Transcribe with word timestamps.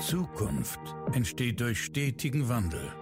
Zukunft 0.00 0.78
entsteht 1.14 1.60
durch 1.60 1.82
stetigen 1.82 2.48
Wandel. 2.48 2.92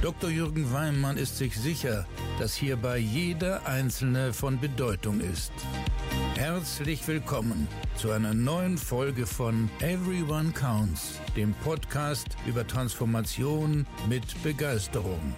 Dr. 0.00 0.30
Jürgen 0.30 0.72
Weimann 0.72 1.16
ist 1.16 1.36
sich 1.36 1.56
sicher, 1.56 2.06
dass 2.38 2.54
hierbei 2.54 2.98
jeder 2.98 3.66
Einzelne 3.66 4.32
von 4.32 4.60
Bedeutung 4.60 5.20
ist. 5.20 5.52
Herzlich 6.36 7.06
willkommen 7.08 7.66
zu 7.96 8.12
einer 8.12 8.32
neuen 8.32 8.78
Folge 8.78 9.26
von 9.26 9.68
Everyone 9.80 10.52
Counts, 10.52 11.18
dem 11.36 11.54
Podcast 11.54 12.28
über 12.46 12.64
Transformation 12.64 13.84
mit 14.08 14.42
Begeisterung. 14.44 15.34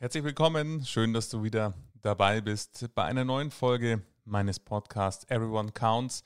Herzlich 0.00 0.24
willkommen, 0.24 0.84
schön, 0.84 1.12
dass 1.12 1.28
du 1.28 1.44
wieder 1.44 1.72
dabei 2.02 2.40
bist 2.40 2.88
bei 2.96 3.04
einer 3.04 3.24
neuen 3.24 3.52
Folge 3.52 4.02
meines 4.24 4.58
Podcasts 4.58 5.24
Everyone 5.30 5.70
Counts. 5.70 6.24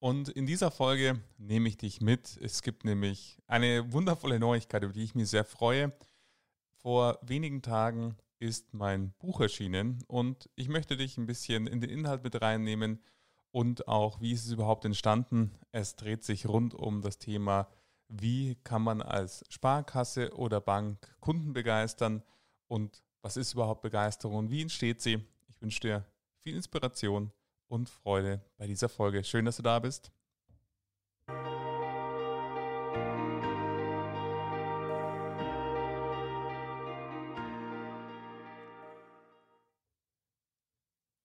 Und 0.00 0.30
in 0.30 0.46
dieser 0.46 0.70
Folge 0.70 1.20
nehme 1.36 1.68
ich 1.68 1.76
dich 1.76 2.00
mit. 2.00 2.38
Es 2.40 2.62
gibt 2.62 2.84
nämlich 2.86 3.38
eine 3.46 3.92
wundervolle 3.92 4.40
Neuigkeit, 4.40 4.82
über 4.82 4.94
die 4.94 5.04
ich 5.04 5.14
mich 5.14 5.28
sehr 5.28 5.44
freue. 5.44 5.92
Vor 6.70 7.18
wenigen 7.20 7.60
Tagen 7.60 8.16
ist 8.38 8.72
mein 8.72 9.12
Buch 9.18 9.40
erschienen 9.40 10.02
und 10.08 10.48
ich 10.56 10.68
möchte 10.68 10.96
dich 10.96 11.18
ein 11.18 11.26
bisschen 11.26 11.66
in 11.66 11.82
den 11.82 11.90
Inhalt 11.90 12.24
mit 12.24 12.40
reinnehmen 12.40 12.98
und 13.50 13.86
auch, 13.88 14.22
wie 14.22 14.32
ist 14.32 14.46
es 14.46 14.52
überhaupt 14.52 14.86
entstanden. 14.86 15.52
Es 15.70 15.96
dreht 15.96 16.24
sich 16.24 16.48
rund 16.48 16.72
um 16.72 17.02
das 17.02 17.18
Thema, 17.18 17.68
wie 18.08 18.54
kann 18.64 18.80
man 18.80 19.02
als 19.02 19.44
Sparkasse 19.50 20.34
oder 20.34 20.62
Bank 20.62 21.14
Kunden 21.20 21.52
begeistern 21.52 22.22
und 22.68 23.02
was 23.20 23.36
ist 23.36 23.52
überhaupt 23.52 23.82
Begeisterung 23.82 24.36
und 24.36 24.50
wie 24.50 24.62
entsteht 24.62 25.02
sie. 25.02 25.22
Ich 25.48 25.60
wünsche 25.60 25.80
dir 25.80 26.06
viel 26.38 26.56
Inspiration 26.56 27.30
und 27.70 27.88
Freude 27.88 28.40
bei 28.58 28.66
dieser 28.66 28.88
Folge. 28.88 29.22
Schön, 29.24 29.44
dass 29.44 29.56
du 29.56 29.62
da 29.62 29.78
bist. 29.78 30.10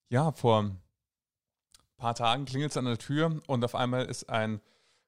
Ja, 0.09 0.31
vor 0.31 0.63
ein 0.63 0.81
paar 1.97 2.13
Tagen 2.13 2.45
klingelt 2.45 2.71
es 2.71 2.77
an 2.77 2.85
der 2.85 2.99
Tür 2.99 3.41
und 3.47 3.65
auf 3.65 3.75
einmal 3.75 4.05
ist 4.05 4.29
ein 4.29 4.61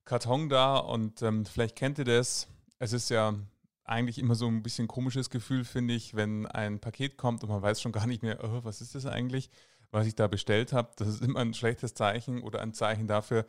Karton 0.05 0.49
da 0.49 0.77
und 0.77 1.21
ähm, 1.21 1.45
vielleicht 1.45 1.75
kennt 1.75 1.99
ihr 1.99 2.05
das. 2.05 2.47
Es 2.79 2.93
ist 2.93 3.09
ja 3.09 3.35
eigentlich 3.83 4.17
immer 4.17 4.35
so 4.35 4.47
ein 4.47 4.63
bisschen 4.63 4.87
komisches 4.87 5.29
Gefühl, 5.29 5.63
finde 5.63 5.93
ich, 5.93 6.15
wenn 6.15 6.45
ein 6.47 6.79
Paket 6.79 7.17
kommt 7.17 7.43
und 7.43 7.49
man 7.49 7.61
weiß 7.61 7.79
schon 7.79 7.91
gar 7.91 8.07
nicht 8.07 8.23
mehr, 8.23 8.43
oh, 8.43 8.63
was 8.63 8.81
ist 8.81 8.95
das 8.95 9.05
eigentlich? 9.05 9.49
Was 9.91 10.07
ich 10.07 10.15
da 10.15 10.27
bestellt 10.27 10.73
habe. 10.73 10.91
Das 10.97 11.07
ist 11.07 11.21
immer 11.21 11.39
ein 11.39 11.53
schlechtes 11.53 11.93
Zeichen 11.93 12.41
oder 12.41 12.61
ein 12.61 12.73
Zeichen 12.73 13.07
dafür, 13.07 13.45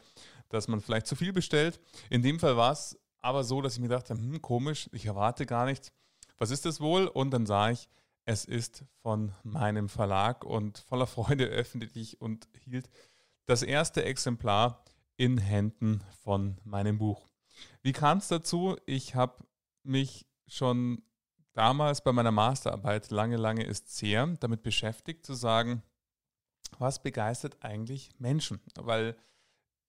dass 0.48 0.68
man 0.68 0.80
vielleicht 0.80 1.06
zu 1.06 1.16
viel 1.16 1.32
bestellt. 1.32 1.80
In 2.10 2.22
dem 2.22 2.38
Fall 2.38 2.56
war 2.56 2.72
es 2.72 2.98
aber 3.20 3.44
so, 3.44 3.60
dass 3.60 3.74
ich 3.74 3.80
mir 3.80 3.88
dachte, 3.88 4.14
hm, 4.14 4.40
komisch, 4.40 4.88
ich 4.92 5.06
erwarte 5.06 5.46
gar 5.46 5.66
nichts. 5.66 5.92
Was 6.38 6.50
ist 6.50 6.64
das 6.64 6.80
wohl? 6.80 7.06
Und 7.06 7.30
dann 7.32 7.46
sah 7.46 7.70
ich, 7.70 7.88
es 8.24 8.44
ist 8.44 8.84
von 9.02 9.32
meinem 9.42 9.88
Verlag 9.88 10.44
und 10.44 10.78
voller 10.78 11.06
Freude 11.06 11.44
öffnete 11.46 11.98
ich 11.98 12.20
und 12.20 12.48
hielt 12.64 12.88
das 13.46 13.62
erste 13.62 14.04
Exemplar 14.04 14.84
in 15.16 15.38
Händen 15.38 16.02
von 16.22 16.58
meinem 16.64 16.98
Buch. 16.98 17.26
Wie 17.82 17.92
kam 17.92 18.18
es 18.18 18.28
dazu? 18.28 18.76
Ich 18.86 19.14
habe 19.14 19.44
mich 19.82 20.26
schon 20.46 21.02
damals 21.54 22.02
bei 22.02 22.12
meiner 22.12 22.30
Masterarbeit 22.30 23.10
lange, 23.10 23.36
lange 23.36 23.64
ist 23.64 23.96
sehr 23.96 24.26
damit 24.38 24.62
beschäftigt 24.62 25.26
zu 25.26 25.34
sagen, 25.34 25.82
was 26.78 27.02
begeistert 27.02 27.56
eigentlich 27.60 28.10
Menschen? 28.18 28.60
Weil 28.76 29.16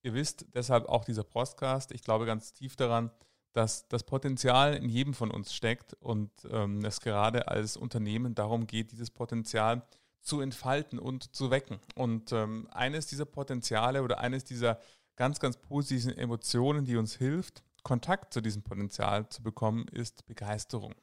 ihr 0.03 0.13
wisst, 0.13 0.45
deshalb 0.53 0.87
auch 0.87 1.05
dieser 1.05 1.23
Podcast, 1.23 1.91
ich 1.91 2.01
glaube 2.01 2.25
ganz 2.25 2.53
tief 2.53 2.75
daran, 2.75 3.11
dass 3.53 3.87
das 3.87 4.03
Potenzial 4.03 4.75
in 4.75 4.89
jedem 4.89 5.13
von 5.13 5.31
uns 5.31 5.53
steckt 5.53 5.93
und 5.95 6.31
ähm, 6.49 6.85
es 6.85 7.01
gerade 7.01 7.47
als 7.47 7.77
Unternehmen 7.77 8.35
darum 8.35 8.67
geht, 8.67 8.91
dieses 8.91 9.09
Potenzial 9.09 9.81
zu 10.21 10.41
entfalten 10.41 10.99
und 10.99 11.35
zu 11.35 11.49
wecken. 11.49 11.79
Und 11.95 12.31
ähm, 12.31 12.67
eines 12.71 13.07
dieser 13.07 13.25
Potenziale 13.25 14.03
oder 14.03 14.19
eines 14.19 14.43
dieser 14.43 14.79
ganz, 15.15 15.39
ganz 15.39 15.57
positiven 15.57 16.17
Emotionen, 16.17 16.85
die 16.85 16.97
uns 16.97 17.15
hilft, 17.15 17.63
Kontakt 17.83 18.33
zu 18.33 18.41
diesem 18.41 18.61
Potenzial 18.61 19.27
zu 19.29 19.41
bekommen, 19.41 19.87
ist 19.87 20.25
Begeisterung. 20.27 20.93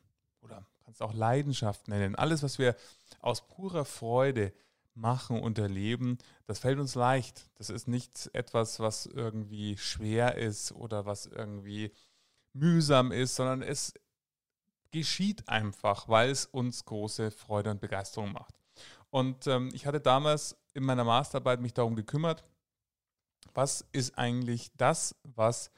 Oder 0.40 0.66
kannst 0.84 1.02
auch 1.02 1.14
Leidenschaft 1.14 1.88
nennen. 1.88 2.14
Alles, 2.14 2.42
was 2.42 2.58
wir 2.58 2.76
aus 3.20 3.46
purer 3.48 3.84
Freude 3.84 4.52
machen 4.96 5.40
und 5.40 5.58
erleben, 5.58 6.18
das 6.46 6.58
fällt 6.58 6.78
uns 6.78 6.94
leicht. 6.94 7.50
Das 7.54 7.70
ist 7.70 7.86
nicht 7.86 8.30
etwas, 8.32 8.80
was 8.80 9.06
irgendwie 9.06 9.76
schwer 9.76 10.36
ist 10.36 10.72
oder 10.72 11.06
was 11.06 11.26
irgendwie 11.26 11.92
mühsam 12.52 13.12
ist, 13.12 13.36
sondern 13.36 13.62
es 13.62 13.94
geschieht 14.90 15.48
einfach, 15.48 16.08
weil 16.08 16.30
es 16.30 16.46
uns 16.46 16.84
große 16.84 17.30
Freude 17.30 17.70
und 17.70 17.80
Begeisterung 17.80 18.32
macht. 18.32 18.54
Und 19.10 19.46
ähm, 19.46 19.70
ich 19.72 19.86
hatte 19.86 20.00
damals 20.00 20.56
in 20.74 20.84
meiner 20.84 21.04
Masterarbeit 21.04 21.60
mich 21.60 21.74
darum 21.74 21.96
gekümmert, 21.96 22.44
was 23.54 23.86
ist 23.92 24.18
eigentlich 24.18 24.70
das, 24.76 25.14
was 25.22 25.70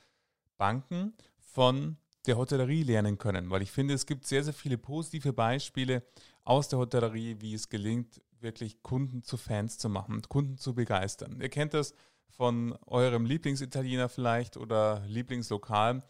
Banken 0.57 1.15
von 1.39 1.97
der 2.27 2.37
Hotellerie 2.37 2.83
lernen 2.83 3.19
können, 3.19 3.51
weil 3.51 3.63
ich 3.63 3.71
finde, 3.71 3.95
es 3.95 4.07
gibt 4.07 4.27
sehr, 4.27 4.45
sehr 4.45 4.53
viele 4.53 4.77
positive 4.77 5.33
Beispiele 5.33 6.03
aus 6.45 6.69
der 6.69 6.79
Hotellerie, 6.79 7.37
wie 7.41 7.55
es 7.55 7.69
gelingt, 7.69 8.21
wirklich 8.43 8.83
Kunden 8.83 9.23
zu 9.23 9.37
Fans 9.37 9.79
zu 9.79 9.89
machen, 9.89 10.23
Kunden 10.23 10.59
zu 10.59 10.75
begeistern. 10.75 11.41
Ihr 11.41 11.49
kennt 11.49 11.75
das 11.75 11.95
von 12.29 12.77
eurem 12.87 13.25
Lieblingsitaliener 13.25 14.09
vielleicht 14.09 14.57
oder 14.57 15.03
Lieblingslokal. 15.07 16.03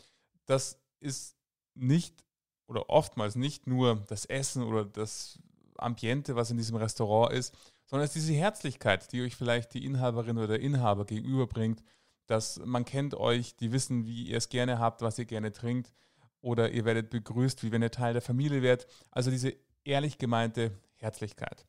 Das 0.46 0.78
ist 1.00 1.36
nicht 1.74 2.24
oder 2.66 2.90
oftmals 2.90 3.34
nicht 3.34 3.66
nur 3.66 4.04
das 4.08 4.24
Essen 4.26 4.62
oder 4.62 4.84
das 4.84 5.38
Ambiente, 5.76 6.36
was 6.36 6.50
in 6.50 6.56
diesem 6.56 6.76
Restaurant 6.76 7.32
ist, 7.32 7.54
sondern 7.86 8.04
es 8.04 8.14
ist 8.14 8.26
diese 8.26 8.38
Herzlichkeit, 8.38 9.10
die 9.12 9.22
euch 9.22 9.36
vielleicht 9.36 9.72
die 9.74 9.84
Inhaberin 9.84 10.36
oder 10.36 10.48
der 10.48 10.60
Inhaber 10.60 11.06
gegenüberbringt, 11.06 11.82
dass 12.26 12.60
man 12.64 12.84
kennt 12.84 13.14
euch, 13.14 13.56
die 13.56 13.72
wissen, 13.72 14.04
wie 14.06 14.24
ihr 14.24 14.36
es 14.36 14.50
gerne 14.50 14.78
habt, 14.78 15.00
was 15.00 15.18
ihr 15.18 15.24
gerne 15.24 15.52
trinkt 15.52 15.94
oder 16.40 16.70
ihr 16.70 16.84
werdet 16.84 17.08
begrüßt, 17.10 17.62
wie 17.62 17.72
wenn 17.72 17.82
ihr 17.82 17.90
Teil 17.90 18.12
der 18.12 18.22
Familie 18.22 18.60
werdet. 18.60 18.86
Also 19.10 19.30
diese 19.30 19.54
ehrlich 19.84 20.18
gemeinte 20.18 20.72
Herzlichkeit. 20.96 21.64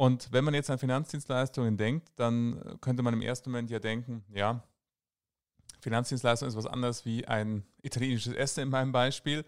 Und 0.00 0.32
wenn 0.32 0.44
man 0.44 0.54
jetzt 0.54 0.70
an 0.70 0.78
Finanzdienstleistungen 0.78 1.76
denkt, 1.76 2.08
dann 2.16 2.78
könnte 2.80 3.02
man 3.02 3.12
im 3.12 3.20
ersten 3.20 3.50
Moment 3.50 3.68
ja 3.68 3.78
denken, 3.78 4.24
ja, 4.32 4.66
Finanzdienstleistung 5.80 6.48
ist 6.48 6.56
was 6.56 6.64
anderes 6.64 7.04
wie 7.04 7.28
ein 7.28 7.66
italienisches 7.82 8.32
Essen 8.32 8.62
in 8.62 8.70
meinem 8.70 8.92
Beispiel. 8.92 9.44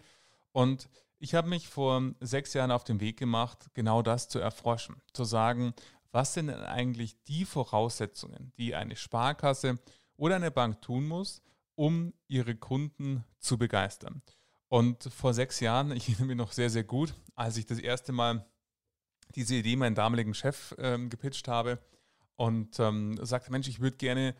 Und 0.51 0.89
ich 1.17 1.33
habe 1.33 1.49
mich 1.49 1.67
vor 1.67 2.03
sechs 2.19 2.53
Jahren 2.53 2.69
auf 2.69 2.83
den 2.83 2.99
Weg 2.99 3.17
gemacht, 3.17 3.71
genau 3.73 4.03
das 4.03 4.29
zu 4.29 4.37
erforschen, 4.37 5.01
zu 5.11 5.23
sagen, 5.23 5.73
was 6.11 6.35
sind 6.35 6.49
denn 6.49 6.59
eigentlich 6.59 7.23
die 7.23 7.45
Voraussetzungen, 7.45 8.53
die 8.59 8.75
eine 8.75 8.95
Sparkasse 8.95 9.79
oder 10.17 10.35
eine 10.35 10.51
Bank 10.51 10.83
tun 10.83 11.07
muss, 11.07 11.41
um 11.73 12.13
ihre 12.27 12.53
Kunden 12.53 13.23
zu 13.39 13.57
begeistern. 13.57 14.21
Und 14.67 15.05
vor 15.05 15.33
sechs 15.33 15.59
Jahren, 15.61 15.89
ich 15.97 16.09
erinnere 16.09 16.27
mich 16.27 16.37
noch 16.37 16.51
sehr, 16.51 16.69
sehr 16.69 16.83
gut, 16.83 17.15
als 17.33 17.57
ich 17.57 17.65
das 17.65 17.79
erste 17.79 18.11
Mal 18.11 18.45
diese 19.35 19.55
Idee 19.55 19.75
meinem 19.75 19.95
damaligen 19.95 20.33
Chef 20.33 20.75
ähm, 20.77 21.09
gepitcht 21.09 21.47
habe 21.47 21.79
und 22.35 22.79
ähm, 22.79 23.17
sagte, 23.25 23.51
Mensch, 23.51 23.67
ich 23.67 23.79
würde 23.79 23.97
gerne 23.97 24.35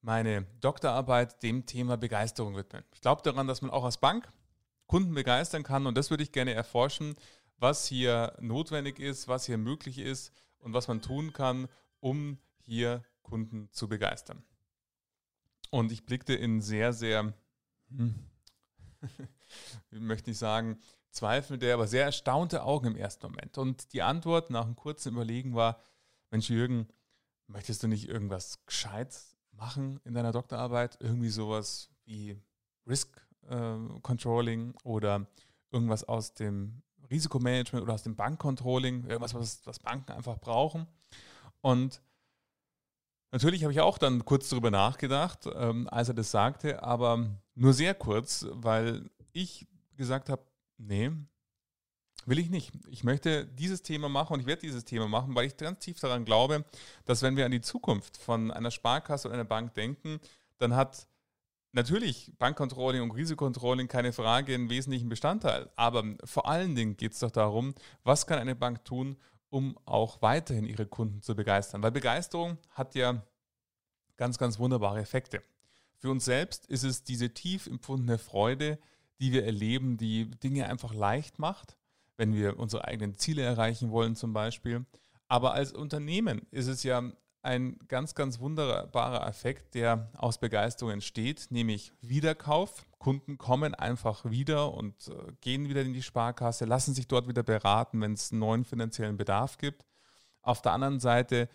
meine 0.00 0.46
Doktorarbeit 0.60 1.42
dem 1.42 1.66
Thema 1.66 1.96
Begeisterung 1.96 2.56
widmen. 2.56 2.84
Ich 2.92 3.00
glaube 3.00 3.22
daran, 3.22 3.46
dass 3.46 3.62
man 3.62 3.70
auch 3.70 3.84
als 3.84 3.98
Bank 3.98 4.30
Kunden 4.86 5.14
begeistern 5.14 5.62
kann 5.62 5.86
und 5.86 5.96
das 5.96 6.10
würde 6.10 6.22
ich 6.22 6.32
gerne 6.32 6.54
erforschen, 6.54 7.16
was 7.58 7.86
hier 7.86 8.36
notwendig 8.40 9.00
ist, 9.00 9.28
was 9.28 9.46
hier 9.46 9.58
möglich 9.58 9.98
ist 9.98 10.32
und 10.58 10.72
was 10.72 10.88
man 10.88 11.02
tun 11.02 11.32
kann, 11.32 11.68
um 12.00 12.38
hier 12.62 13.02
Kunden 13.22 13.68
zu 13.72 13.88
begeistern. 13.88 14.42
Und 15.70 15.92
ich 15.92 16.06
blickte 16.06 16.34
in 16.34 16.60
sehr, 16.60 16.92
sehr, 16.92 17.34
hm, 17.90 18.14
möchte 19.90 20.30
ich 20.30 20.38
sagen, 20.38 20.78
zweifelnde, 21.10 21.72
aber 21.72 21.86
sehr 21.86 22.04
erstaunte 22.04 22.62
Augen 22.62 22.88
im 22.88 22.96
ersten 22.96 23.26
Moment. 23.26 23.58
Und 23.58 23.92
die 23.92 24.02
Antwort 24.02 24.50
nach 24.50 24.64
einem 24.64 24.76
kurzen 24.76 25.14
Überlegen 25.14 25.54
war, 25.54 25.80
Mensch 26.30 26.50
Jürgen, 26.50 26.88
möchtest 27.46 27.82
du 27.82 27.88
nicht 27.88 28.08
irgendwas 28.08 28.64
Gescheites 28.66 29.36
machen 29.52 30.00
in 30.04 30.14
deiner 30.14 30.32
Doktorarbeit? 30.32 30.98
Irgendwie 31.00 31.30
sowas 31.30 31.90
wie 32.04 32.36
Risk 32.86 33.26
äh, 33.48 33.76
Controlling 34.02 34.74
oder 34.84 35.26
irgendwas 35.70 36.04
aus 36.04 36.34
dem 36.34 36.82
Risikomanagement 37.10 37.82
oder 37.82 37.94
aus 37.94 38.02
dem 38.02 38.16
Bankcontrolling, 38.16 39.04
irgendwas, 39.04 39.34
was, 39.34 39.66
was 39.66 39.78
Banken 39.78 40.12
einfach 40.12 40.38
brauchen. 40.38 40.86
Und 41.60 42.02
natürlich 43.32 43.62
habe 43.62 43.72
ich 43.72 43.80
auch 43.80 43.98
dann 43.98 44.24
kurz 44.24 44.48
darüber 44.50 44.70
nachgedacht, 44.70 45.48
ähm, 45.54 45.88
als 45.90 46.08
er 46.08 46.14
das 46.14 46.30
sagte, 46.30 46.82
aber 46.82 47.30
nur 47.58 47.72
sehr 47.72 47.94
kurz, 47.94 48.46
weil 48.50 49.10
ich 49.32 49.66
gesagt 49.96 50.28
habe, 50.28 50.42
Nee, 50.78 51.10
will 52.24 52.38
ich 52.38 52.50
nicht. 52.50 52.72
Ich 52.88 53.02
möchte 53.02 53.44
dieses 53.46 53.82
Thema 53.82 54.08
machen 54.08 54.34
und 54.34 54.40
ich 54.40 54.46
werde 54.46 54.62
dieses 54.62 54.84
Thema 54.84 55.08
machen, 55.08 55.34
weil 55.34 55.46
ich 55.46 55.56
ganz 55.56 55.80
tief 55.80 55.98
daran 55.98 56.24
glaube, 56.24 56.64
dass 57.04 57.22
wenn 57.22 57.36
wir 57.36 57.44
an 57.44 57.50
die 57.50 57.60
Zukunft 57.60 58.16
von 58.16 58.50
einer 58.52 58.70
Sparkasse 58.70 59.26
oder 59.26 59.34
einer 59.34 59.44
Bank 59.44 59.74
denken, 59.74 60.20
dann 60.58 60.76
hat 60.76 61.08
natürlich 61.72 62.32
Bankcontrolling 62.38 63.02
und 63.02 63.10
Risikocontrolling 63.10 63.88
keine 63.88 64.12
Frage, 64.12 64.54
ein 64.54 64.70
wesentlichen 64.70 65.08
Bestandteil. 65.08 65.68
Aber 65.74 66.04
vor 66.24 66.48
allen 66.48 66.76
Dingen 66.76 66.96
geht 66.96 67.12
es 67.12 67.18
doch 67.18 67.30
darum, 67.30 67.74
was 68.04 68.26
kann 68.26 68.38
eine 68.38 68.54
Bank 68.54 68.84
tun, 68.84 69.16
um 69.50 69.76
auch 69.84 70.22
weiterhin 70.22 70.64
ihre 70.64 70.86
Kunden 70.86 71.22
zu 71.22 71.34
begeistern. 71.34 71.82
Weil 71.82 71.90
Begeisterung 71.90 72.58
hat 72.70 72.94
ja 72.94 73.22
ganz, 74.16 74.38
ganz 74.38 74.58
wunderbare 74.58 75.00
Effekte. 75.00 75.42
Für 75.98 76.10
uns 76.10 76.24
selbst 76.24 76.66
ist 76.66 76.84
es 76.84 77.02
diese 77.02 77.34
tief 77.34 77.66
empfundene 77.66 78.18
Freude, 78.18 78.78
die 79.20 79.32
wir 79.32 79.44
erleben, 79.44 79.96
die 79.96 80.30
Dinge 80.30 80.68
einfach 80.68 80.94
leicht 80.94 81.38
macht, 81.38 81.76
wenn 82.16 82.34
wir 82.34 82.58
unsere 82.58 82.84
eigenen 82.84 83.16
Ziele 83.16 83.42
erreichen 83.42 83.90
wollen 83.90 84.14
zum 84.14 84.32
Beispiel. 84.32 84.86
Aber 85.26 85.54
als 85.54 85.72
Unternehmen 85.72 86.46
ist 86.50 86.68
es 86.68 86.82
ja 86.84 87.02
ein 87.42 87.78
ganz, 87.88 88.14
ganz 88.14 88.40
wunderbarer 88.40 89.26
Effekt, 89.26 89.74
der 89.74 90.10
aus 90.16 90.38
Begeisterung 90.38 90.92
entsteht, 90.92 91.46
nämlich 91.50 91.92
Wiederkauf. 92.00 92.86
Kunden 92.98 93.38
kommen 93.38 93.74
einfach 93.74 94.24
wieder 94.24 94.74
und 94.74 95.08
äh, 95.08 95.32
gehen 95.40 95.68
wieder 95.68 95.82
in 95.82 95.92
die 95.92 96.02
Sparkasse, 96.02 96.64
lassen 96.64 96.94
sich 96.94 97.06
dort 97.06 97.28
wieder 97.28 97.42
beraten, 97.42 98.00
wenn 98.00 98.12
es 98.12 98.32
einen 98.32 98.40
neuen 98.40 98.64
finanziellen 98.64 99.16
Bedarf 99.16 99.56
gibt. 99.56 99.84
Auf 100.42 100.62
der 100.62 100.72
anderen 100.72 101.00
Seite 101.00 101.48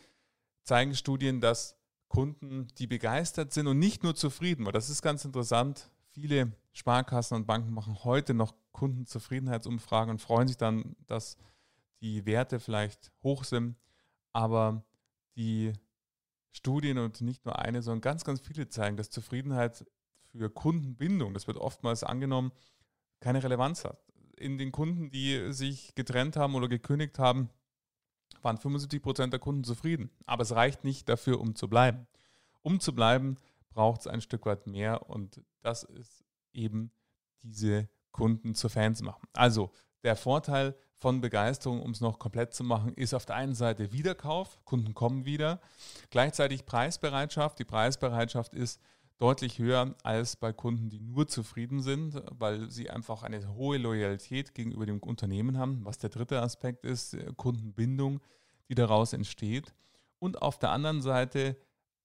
zeigen 0.63 0.95
Studien, 0.95 1.41
dass 1.41 1.75
Kunden, 2.13 2.67
die 2.77 2.85
begeistert 2.85 3.53
sind 3.53 3.65
und 3.65 3.79
nicht 3.79 4.03
nur 4.03 4.13
zufrieden, 4.13 4.67
weil 4.67 4.71
das 4.71 4.91
ist 4.91 5.01
ganz 5.01 5.25
interessant, 5.25 5.89
viele 6.11 6.51
Sparkassen 6.71 7.35
und 7.35 7.47
Banken 7.47 7.73
machen 7.73 8.03
heute 8.03 8.35
noch 8.35 8.53
Kundenzufriedenheitsumfragen 8.71 10.11
und 10.11 10.19
freuen 10.19 10.47
sich 10.47 10.57
dann, 10.57 10.95
dass 11.07 11.37
die 12.01 12.23
Werte 12.27 12.59
vielleicht 12.59 13.11
hoch 13.23 13.43
sind, 13.43 13.77
aber 14.31 14.83
die 15.35 15.73
Studien 16.51 16.99
und 16.99 17.19
nicht 17.21 17.45
nur 17.45 17.57
eine, 17.57 17.81
sondern 17.81 18.01
ganz, 18.01 18.23
ganz 18.23 18.41
viele 18.41 18.69
zeigen, 18.69 18.95
dass 18.95 19.09
Zufriedenheit 19.09 19.83
für 20.21 20.51
Kundenbindung, 20.51 21.33
das 21.33 21.47
wird 21.47 21.57
oftmals 21.57 22.03
angenommen, 22.03 22.51
keine 23.21 23.43
Relevanz 23.43 23.85
hat. 23.85 23.97
In 24.37 24.59
den 24.59 24.71
Kunden, 24.71 25.09
die 25.09 25.51
sich 25.51 25.95
getrennt 25.95 26.35
haben 26.35 26.53
oder 26.53 26.67
gekündigt 26.67 27.17
haben, 27.17 27.49
waren 28.43 28.57
75 28.57 29.01
Prozent 29.01 29.33
der 29.33 29.39
Kunden 29.39 29.63
zufrieden. 29.63 30.09
Aber 30.25 30.43
es 30.43 30.53
reicht 30.53 30.83
nicht 30.83 31.09
dafür, 31.09 31.39
um 31.39 31.55
zu 31.55 31.67
bleiben. 31.67 32.07
Um 32.61 32.79
zu 32.79 32.93
bleiben, 32.93 33.37
braucht 33.73 34.01
es 34.01 34.07
ein 34.07 34.21
Stück 34.21 34.45
weit 34.45 34.67
mehr 34.67 35.09
und 35.09 35.41
das 35.61 35.83
ist 35.83 36.23
eben 36.53 36.91
diese 37.41 37.89
Kunden 38.11 38.55
zu 38.55 38.69
Fans 38.69 39.01
machen. 39.01 39.27
Also 39.33 39.71
der 40.03 40.15
Vorteil 40.15 40.75
von 40.93 41.21
Begeisterung, 41.21 41.81
um 41.81 41.91
es 41.91 42.01
noch 42.01 42.19
komplett 42.19 42.53
zu 42.53 42.63
machen, 42.63 42.93
ist 42.93 43.13
auf 43.13 43.25
der 43.25 43.35
einen 43.35 43.55
Seite 43.55 43.91
Wiederkauf, 43.91 44.63
Kunden 44.65 44.93
kommen 44.93 45.25
wieder, 45.25 45.59
gleichzeitig 46.11 46.65
Preisbereitschaft. 46.65 47.59
Die 47.59 47.65
Preisbereitschaft 47.65 48.53
ist 48.53 48.79
deutlich 49.23 49.57
höher 49.57 49.95
als 50.03 50.35
bei 50.35 50.51
Kunden, 50.51 50.89
die 50.89 50.99
nur 50.99 51.29
zufrieden 51.29 51.81
sind, 51.81 52.21
weil 52.31 52.69
sie 52.69 52.89
einfach 52.89 53.23
eine 53.23 53.55
hohe 53.55 53.77
Loyalität 53.77 54.53
gegenüber 54.53 54.85
dem 54.85 54.99
Unternehmen 54.99 55.57
haben. 55.57 55.85
Was 55.85 55.97
der 55.97 56.09
dritte 56.09 56.41
Aspekt 56.41 56.83
ist, 56.83 57.13
äh, 57.13 57.31
Kundenbindung, 57.37 58.19
die 58.67 58.75
daraus 58.75 59.13
entsteht. 59.13 59.73
Und 60.19 60.41
auf 60.41 60.59
der 60.59 60.71
anderen 60.71 61.01
Seite 61.01 61.55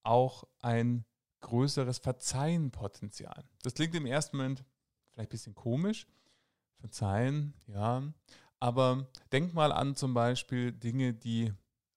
auch 0.05 0.44
ein 0.61 1.05
größeres 1.41 1.99
Verzeihenpotenzial. 1.99 3.44
Das 3.65 3.75
klingt 3.75 3.97
im 3.97 4.06
ersten 4.06 4.37
Moment 4.37 4.65
vielleicht 5.11 5.31
ein 5.31 5.32
bisschen 5.32 5.55
komisch. 5.56 6.06
Verzeihen, 6.79 7.53
ja. 7.67 8.05
Aber 8.61 9.09
denk 9.32 9.55
mal 9.55 9.73
an 9.73 9.97
zum 9.97 10.15
Beispiel 10.15 10.70
Dinge, 10.70 11.15
die 11.15 11.53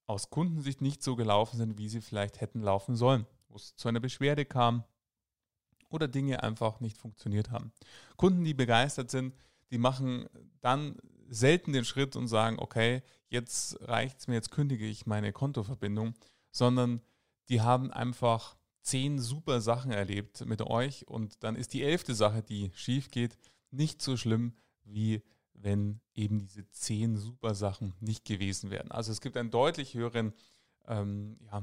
aus 0.08 0.30
Kundensicht 0.30 0.80
nicht 0.80 1.00
so 1.00 1.14
gelaufen 1.14 1.58
sind, 1.58 1.78
wie 1.78 1.88
sie 1.88 2.00
vielleicht 2.00 2.40
hätten 2.40 2.60
laufen 2.60 2.96
sollen, 2.96 3.24
wo 3.48 3.54
es 3.54 3.76
zu 3.76 3.86
einer 3.88 4.00
Beschwerde 4.00 4.44
kam 4.44 4.82
oder 5.92 6.08
Dinge 6.08 6.42
einfach 6.42 6.80
nicht 6.80 6.98
funktioniert 6.98 7.50
haben. 7.50 7.72
Kunden, 8.16 8.44
die 8.44 8.54
begeistert 8.54 9.10
sind, 9.10 9.34
die 9.70 9.78
machen 9.78 10.28
dann 10.60 10.96
selten 11.28 11.72
den 11.72 11.84
Schritt 11.84 12.14
und 12.16 12.28
sagen, 12.28 12.56
okay, 12.58 13.02
jetzt 13.28 13.78
reicht 13.88 14.20
es 14.20 14.28
mir, 14.28 14.34
jetzt 14.34 14.50
kündige 14.50 14.86
ich 14.86 15.06
meine 15.06 15.32
Kontoverbindung, 15.32 16.14
sondern 16.50 17.00
die 17.48 17.62
haben 17.62 17.90
einfach 17.90 18.56
zehn 18.82 19.18
super 19.18 19.60
Sachen 19.60 19.90
erlebt 19.92 20.44
mit 20.44 20.60
euch 20.62 21.08
und 21.08 21.42
dann 21.42 21.56
ist 21.56 21.72
die 21.72 21.82
elfte 21.82 22.14
Sache, 22.14 22.42
die 22.42 22.70
schief 22.74 23.10
geht, 23.10 23.38
nicht 23.70 24.02
so 24.02 24.16
schlimm, 24.16 24.54
wie 24.84 25.22
wenn 25.54 26.00
eben 26.14 26.38
diese 26.38 26.68
zehn 26.70 27.16
super 27.16 27.54
Sachen 27.54 27.94
nicht 28.00 28.24
gewesen 28.24 28.70
wären. 28.70 28.90
Also 28.90 29.12
es 29.12 29.20
gibt 29.20 29.36
einen 29.36 29.50
deutlich 29.50 29.94
höheren 29.94 30.32
ähm, 30.86 31.38
ja, 31.46 31.62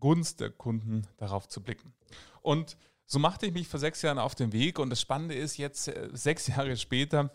Gunst 0.00 0.40
der 0.40 0.50
Kunden, 0.50 1.06
darauf 1.16 1.48
zu 1.48 1.62
blicken. 1.62 1.94
Und 2.42 2.76
so 3.10 3.18
machte 3.18 3.46
ich 3.46 3.52
mich 3.54 3.66
vor 3.66 3.80
sechs 3.80 4.02
Jahren 4.02 4.18
auf 4.18 4.34
den 4.34 4.52
Weg 4.52 4.78
und 4.78 4.90
das 4.90 5.00
Spannende 5.00 5.34
ist, 5.34 5.56
jetzt 5.56 5.88
äh, 5.88 6.10
sechs 6.12 6.46
Jahre 6.48 6.76
später 6.76 7.34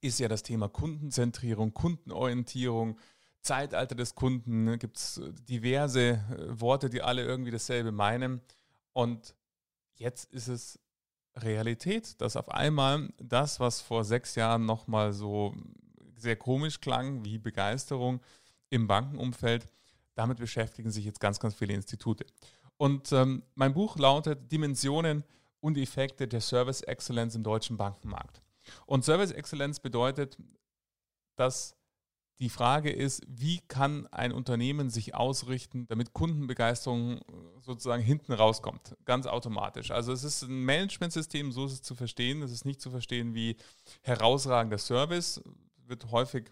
ist 0.00 0.20
ja 0.20 0.28
das 0.28 0.44
Thema 0.44 0.68
Kundenzentrierung, 0.68 1.74
Kundenorientierung, 1.74 2.98
Zeitalter 3.42 3.96
des 3.96 4.14
Kunden, 4.14 4.64
ne, 4.64 4.78
gibt 4.78 4.96
es 4.96 5.20
diverse 5.48 6.00
äh, 6.00 6.60
Worte, 6.60 6.88
die 6.88 7.02
alle 7.02 7.24
irgendwie 7.24 7.50
dasselbe 7.50 7.90
meinen. 7.90 8.40
Und 8.92 9.34
jetzt 9.96 10.32
ist 10.32 10.48
es 10.48 10.78
Realität, 11.36 12.20
dass 12.20 12.36
auf 12.36 12.48
einmal 12.48 13.12
das, 13.18 13.58
was 13.58 13.80
vor 13.80 14.04
sechs 14.04 14.36
Jahren 14.36 14.64
nochmal 14.64 15.12
so 15.12 15.54
sehr 16.16 16.36
komisch 16.36 16.80
klang, 16.80 17.24
wie 17.24 17.38
Begeisterung 17.38 18.20
im 18.70 18.86
Bankenumfeld, 18.86 19.66
damit 20.18 20.38
beschäftigen 20.38 20.90
sich 20.90 21.04
jetzt 21.04 21.20
ganz, 21.20 21.38
ganz 21.38 21.54
viele 21.54 21.74
Institute. 21.74 22.26
Und 22.76 23.12
ähm, 23.12 23.44
mein 23.54 23.72
Buch 23.72 23.96
lautet 23.96 24.50
Dimensionen 24.50 25.22
und 25.60 25.78
Effekte 25.78 26.26
der 26.26 26.40
Service 26.40 26.82
Excellence 26.82 27.36
im 27.36 27.44
deutschen 27.44 27.76
Bankenmarkt. 27.76 28.42
Und 28.86 29.04
Service 29.04 29.30
Excellence 29.30 29.78
bedeutet, 29.80 30.36
dass 31.36 31.76
die 32.40 32.48
Frage 32.48 32.90
ist, 32.90 33.22
wie 33.28 33.60
kann 33.66 34.06
ein 34.08 34.32
Unternehmen 34.32 34.90
sich 34.90 35.14
ausrichten, 35.14 35.86
damit 35.86 36.12
Kundenbegeisterung 36.12 37.18
äh, 37.18 37.22
sozusagen 37.60 38.02
hinten 38.02 38.32
rauskommt, 38.32 38.96
ganz 39.04 39.26
automatisch. 39.26 39.92
Also 39.92 40.12
es 40.12 40.24
ist 40.24 40.42
ein 40.42 40.64
Managementsystem, 40.64 41.52
so 41.52 41.66
ist 41.66 41.72
es 41.72 41.82
zu 41.82 41.94
verstehen. 41.94 42.42
Es 42.42 42.50
ist 42.50 42.64
nicht 42.64 42.80
zu 42.80 42.90
verstehen 42.90 43.34
wie 43.34 43.56
herausragender 44.02 44.78
Service, 44.78 45.40
wird 45.86 46.10
häufig 46.10 46.50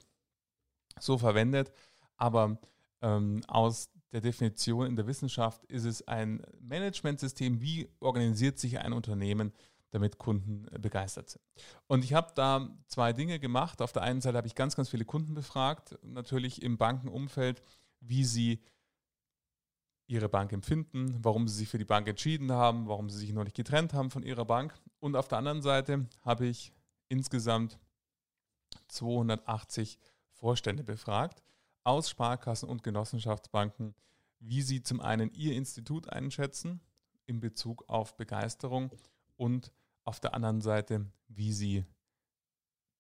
so 1.01 1.19
verwendet, 1.19 1.73
aber 2.17 2.59
ähm, 3.03 3.43
aus 3.47 3.91
der 4.13 4.21
Definition 4.21 4.87
in 4.87 4.97
der 4.97 5.07
Wissenschaft 5.07 5.65
ist 5.65 5.85
es 5.85 6.07
ein 6.07 6.43
Managementsystem, 6.61 7.61
wie 7.61 7.89
organisiert 8.01 8.59
sich 8.59 8.79
ein 8.79 8.93
Unternehmen, 8.93 9.53
damit 9.91 10.19
Kunden 10.19 10.67
äh, 10.69 10.79
begeistert 10.79 11.31
sind. 11.31 11.43
Und 11.87 12.05
ich 12.05 12.15
habe 12.15 12.33
da 12.35 12.69
zwei 12.87 13.13
Dinge 13.13 13.39
gemacht. 13.39 13.83
Auf 13.83 13.93
der 13.93 14.03
einen 14.03 14.21
Seite 14.21 14.37
habe 14.37 14.47
ich 14.47 14.55
ganz, 14.55 14.77
ganz 14.77 14.89
viele 14.89 15.05
Kunden 15.05 15.35
befragt, 15.35 15.99
natürlich 16.03 16.63
im 16.63 16.79
Bankenumfeld, 16.79 17.63
wie 18.01 18.25
sie 18.25 18.61
ihre 20.09 20.29
Bank 20.29 20.53
empfinden, 20.53 21.19
warum 21.23 21.49
sie 21.49 21.57
sich 21.57 21.69
für 21.69 21.79
die 21.79 21.85
Bank 21.85 22.07
entschieden 22.07 22.53
haben, 22.53 22.87
warum 22.87 23.11
sie 23.11 23.19
sich 23.19 23.33
noch 23.33 23.45
nicht 23.45 23.57
getrennt 23.57 23.93
haben 23.93 24.11
von 24.11 24.23
ihrer 24.23 24.45
Bank. 24.45 24.75
Und 25.01 25.17
auf 25.17 25.29
der 25.29 25.39
anderen 25.39 25.63
Seite 25.63 26.07
habe 26.23 26.47
ich 26.47 26.73
insgesamt 27.09 27.79
280 28.89 29.99
Vorstände 30.31 30.85
befragt 30.85 31.43
aus 31.87 32.11
Sparkassen 32.11 32.69
und 32.69 32.83
Genossenschaftsbanken, 32.83 33.95
wie 34.41 34.63
sie 34.63 34.83
zum 34.83 35.01
einen 35.01 35.33
ihr 35.33 35.55
Institut 35.55 36.09
einschätzen 36.09 36.81
in 37.27 37.41
Bezug 37.41 37.85
auf 37.89 38.17
Begeisterung 38.17 38.91
und 39.37 39.73
auf 40.05 40.21
der 40.21 40.35
anderen 40.35 40.61
Seite, 40.61 41.07
wie 41.29 41.53
sie 41.53 41.85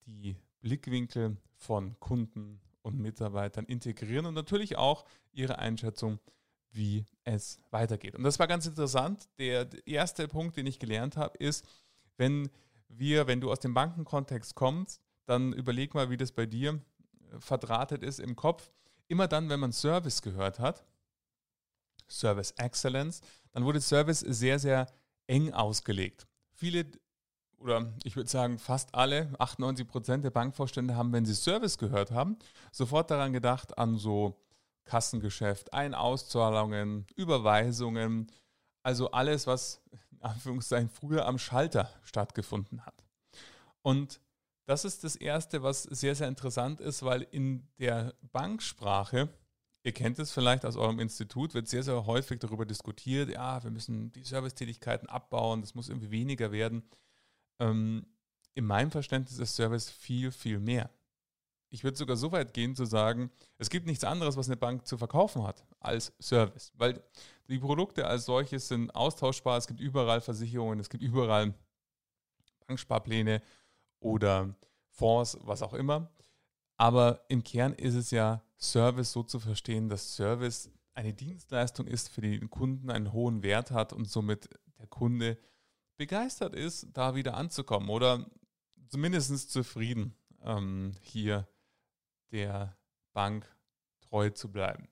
die 0.06 0.36
Blickwinkel 0.60 1.36
von 1.56 1.98
Kunden 2.00 2.60
und 2.82 2.98
Mitarbeitern 2.98 3.64
integrieren 3.66 4.26
und 4.26 4.34
natürlich 4.34 4.76
auch 4.76 5.04
ihre 5.32 5.58
Einschätzung, 5.58 6.20
wie 6.70 7.06
es 7.24 7.60
weitergeht. 7.70 8.14
Und 8.14 8.22
das 8.22 8.38
war 8.38 8.46
ganz 8.46 8.66
interessant. 8.66 9.28
Der 9.38 9.68
erste 9.86 10.28
Punkt, 10.28 10.56
den 10.56 10.66
ich 10.66 10.78
gelernt 10.78 11.16
habe, 11.16 11.36
ist, 11.38 11.66
wenn 12.16 12.48
wir, 12.88 13.26
wenn 13.26 13.40
du 13.40 13.50
aus 13.50 13.60
dem 13.60 13.74
Bankenkontext 13.74 14.54
kommst, 14.54 15.02
dann 15.24 15.52
überleg 15.52 15.94
mal, 15.94 16.08
wie 16.10 16.16
das 16.16 16.30
bei 16.30 16.46
dir 16.46 16.80
verdrahtet 17.38 18.02
ist 18.02 18.20
im 18.20 18.36
Kopf. 18.36 18.70
Immer 19.08 19.28
dann, 19.28 19.48
wenn 19.48 19.60
man 19.60 19.72
Service 19.72 20.22
gehört 20.22 20.58
hat, 20.58 20.84
Service 22.08 22.52
Excellence, 22.52 23.20
dann 23.52 23.64
wurde 23.64 23.80
Service 23.80 24.20
sehr, 24.20 24.58
sehr 24.58 24.86
eng 25.26 25.52
ausgelegt. 25.52 26.26
Viele 26.54 26.86
oder 27.58 27.92
ich 28.04 28.16
würde 28.16 28.28
sagen 28.28 28.58
fast 28.58 28.94
alle, 28.94 29.32
98 29.38 29.88
Prozent 29.88 30.24
der 30.24 30.30
Bankvorstände 30.30 30.94
haben, 30.94 31.12
wenn 31.12 31.24
sie 31.24 31.34
Service 31.34 31.78
gehört 31.78 32.10
haben, 32.10 32.36
sofort 32.70 33.10
daran 33.10 33.32
gedacht 33.32 33.78
an 33.78 33.96
so 33.96 34.40
Kassengeschäft, 34.84 35.72
Ein-Auszahlungen, 35.72 37.06
Überweisungen, 37.16 38.30
also 38.82 39.10
alles, 39.10 39.46
was 39.46 39.82
in 40.12 40.22
Anführungszeichen 40.22 40.88
früher 40.88 41.26
am 41.26 41.38
Schalter 41.38 41.90
stattgefunden 42.02 42.84
hat. 42.86 43.04
Und 43.82 44.20
das 44.66 44.84
ist 44.84 45.04
das 45.04 45.16
Erste, 45.16 45.62
was 45.62 45.84
sehr, 45.84 46.14
sehr 46.14 46.28
interessant 46.28 46.80
ist, 46.80 47.02
weil 47.02 47.22
in 47.22 47.66
der 47.78 48.14
Banksprache 48.32 49.28
Ihr 49.86 49.92
kennt 49.92 50.18
es 50.18 50.32
vielleicht 50.32 50.66
aus 50.66 50.76
eurem 50.76 50.98
Institut, 50.98 51.54
wird 51.54 51.68
sehr, 51.68 51.84
sehr 51.84 52.06
häufig 52.06 52.40
darüber 52.40 52.66
diskutiert, 52.66 53.30
ja, 53.30 53.62
wir 53.62 53.70
müssen 53.70 54.10
die 54.10 54.24
Servicetätigkeiten 54.24 55.08
abbauen, 55.08 55.60
das 55.60 55.76
muss 55.76 55.88
irgendwie 55.88 56.10
weniger 56.10 56.50
werden. 56.50 56.82
Ähm, 57.60 58.04
in 58.54 58.64
meinem 58.64 58.90
Verständnis 58.90 59.38
ist 59.38 59.54
Service 59.54 59.88
viel, 59.88 60.32
viel 60.32 60.58
mehr. 60.58 60.90
Ich 61.70 61.84
würde 61.84 61.96
sogar 61.96 62.16
so 62.16 62.32
weit 62.32 62.52
gehen 62.52 62.74
zu 62.74 62.84
sagen, 62.84 63.30
es 63.58 63.70
gibt 63.70 63.86
nichts 63.86 64.02
anderes, 64.02 64.36
was 64.36 64.48
eine 64.48 64.56
Bank 64.56 64.88
zu 64.88 64.98
verkaufen 64.98 65.44
hat 65.44 65.64
als 65.78 66.12
Service, 66.20 66.72
weil 66.74 67.00
die 67.48 67.60
Produkte 67.60 68.08
als 68.08 68.24
solches 68.24 68.66
sind 68.66 68.92
austauschbar, 68.92 69.56
es 69.56 69.68
gibt 69.68 69.78
überall 69.78 70.20
Versicherungen, 70.20 70.80
es 70.80 70.90
gibt 70.90 71.04
überall 71.04 71.54
Banksparpläne 72.66 73.40
oder 74.00 74.54
Fonds, 74.90 75.38
was 75.42 75.62
auch 75.62 75.74
immer. 75.74 76.10
Aber 76.76 77.24
im 77.28 77.42
Kern 77.42 77.72
ist 77.72 77.94
es 77.94 78.10
ja 78.10 78.42
Service 78.58 79.12
so 79.12 79.22
zu 79.22 79.40
verstehen, 79.40 79.88
dass 79.88 80.16
Service 80.16 80.70
eine 80.94 81.12
Dienstleistung 81.12 81.86
ist, 81.86 82.08
für 82.08 82.22
den 82.22 82.50
Kunden 82.50 82.90
einen 82.90 83.12
hohen 83.12 83.42
Wert 83.42 83.70
hat 83.70 83.92
und 83.92 84.06
somit 84.08 84.48
der 84.78 84.86
Kunde 84.86 85.38
begeistert 85.96 86.54
ist, 86.54 86.88
da 86.92 87.14
wieder 87.14 87.36
anzukommen 87.36 87.88
oder 87.88 88.26
zumindest 88.88 89.50
zufrieden 89.50 90.14
ähm, 90.42 90.94
hier 91.00 91.48
der 92.32 92.76
Bank 93.12 93.46
treu 94.00 94.30
zu 94.30 94.50
bleiben. 94.50 94.88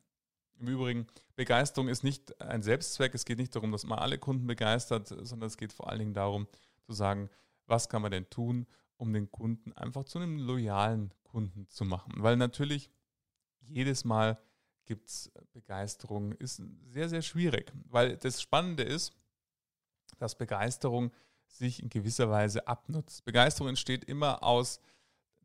Im 0.58 0.68
Übrigen, 0.68 1.06
Begeisterung 1.36 1.88
ist 1.88 2.04
nicht 2.04 2.40
ein 2.40 2.62
Selbstzweck. 2.62 3.14
Es 3.14 3.24
geht 3.24 3.38
nicht 3.38 3.54
darum, 3.54 3.72
dass 3.72 3.84
man 3.84 3.98
alle 3.98 4.18
Kunden 4.18 4.46
begeistert, 4.46 5.08
sondern 5.08 5.48
es 5.48 5.56
geht 5.56 5.72
vor 5.72 5.90
allen 5.90 5.98
Dingen 5.98 6.14
darum, 6.14 6.46
zu 6.82 6.92
sagen, 6.92 7.28
was 7.66 7.88
kann 7.88 8.02
man 8.02 8.12
denn 8.12 8.28
tun, 8.30 8.66
um 8.96 9.12
den 9.12 9.30
Kunden 9.30 9.72
einfach 9.72 10.04
zu 10.04 10.18
einem 10.18 10.38
loyalen 10.38 11.12
Kunden 11.24 11.66
zu 11.68 11.84
machen. 11.84 12.14
Weil 12.16 12.36
natürlich 12.36 12.90
jedes 13.60 14.04
Mal 14.04 14.38
gibt 14.86 15.08
es 15.08 15.32
Begeisterung, 15.52 16.32
ist 16.32 16.62
sehr, 16.86 17.08
sehr 17.08 17.22
schwierig. 17.22 17.72
Weil 17.88 18.16
das 18.16 18.40
Spannende 18.40 18.82
ist, 18.82 19.12
dass 20.18 20.36
Begeisterung 20.36 21.10
sich 21.46 21.82
in 21.82 21.88
gewisser 21.88 22.30
Weise 22.30 22.66
abnutzt. 22.66 23.24
Begeisterung 23.24 23.70
entsteht 23.70 24.04
immer 24.04 24.42
aus 24.42 24.80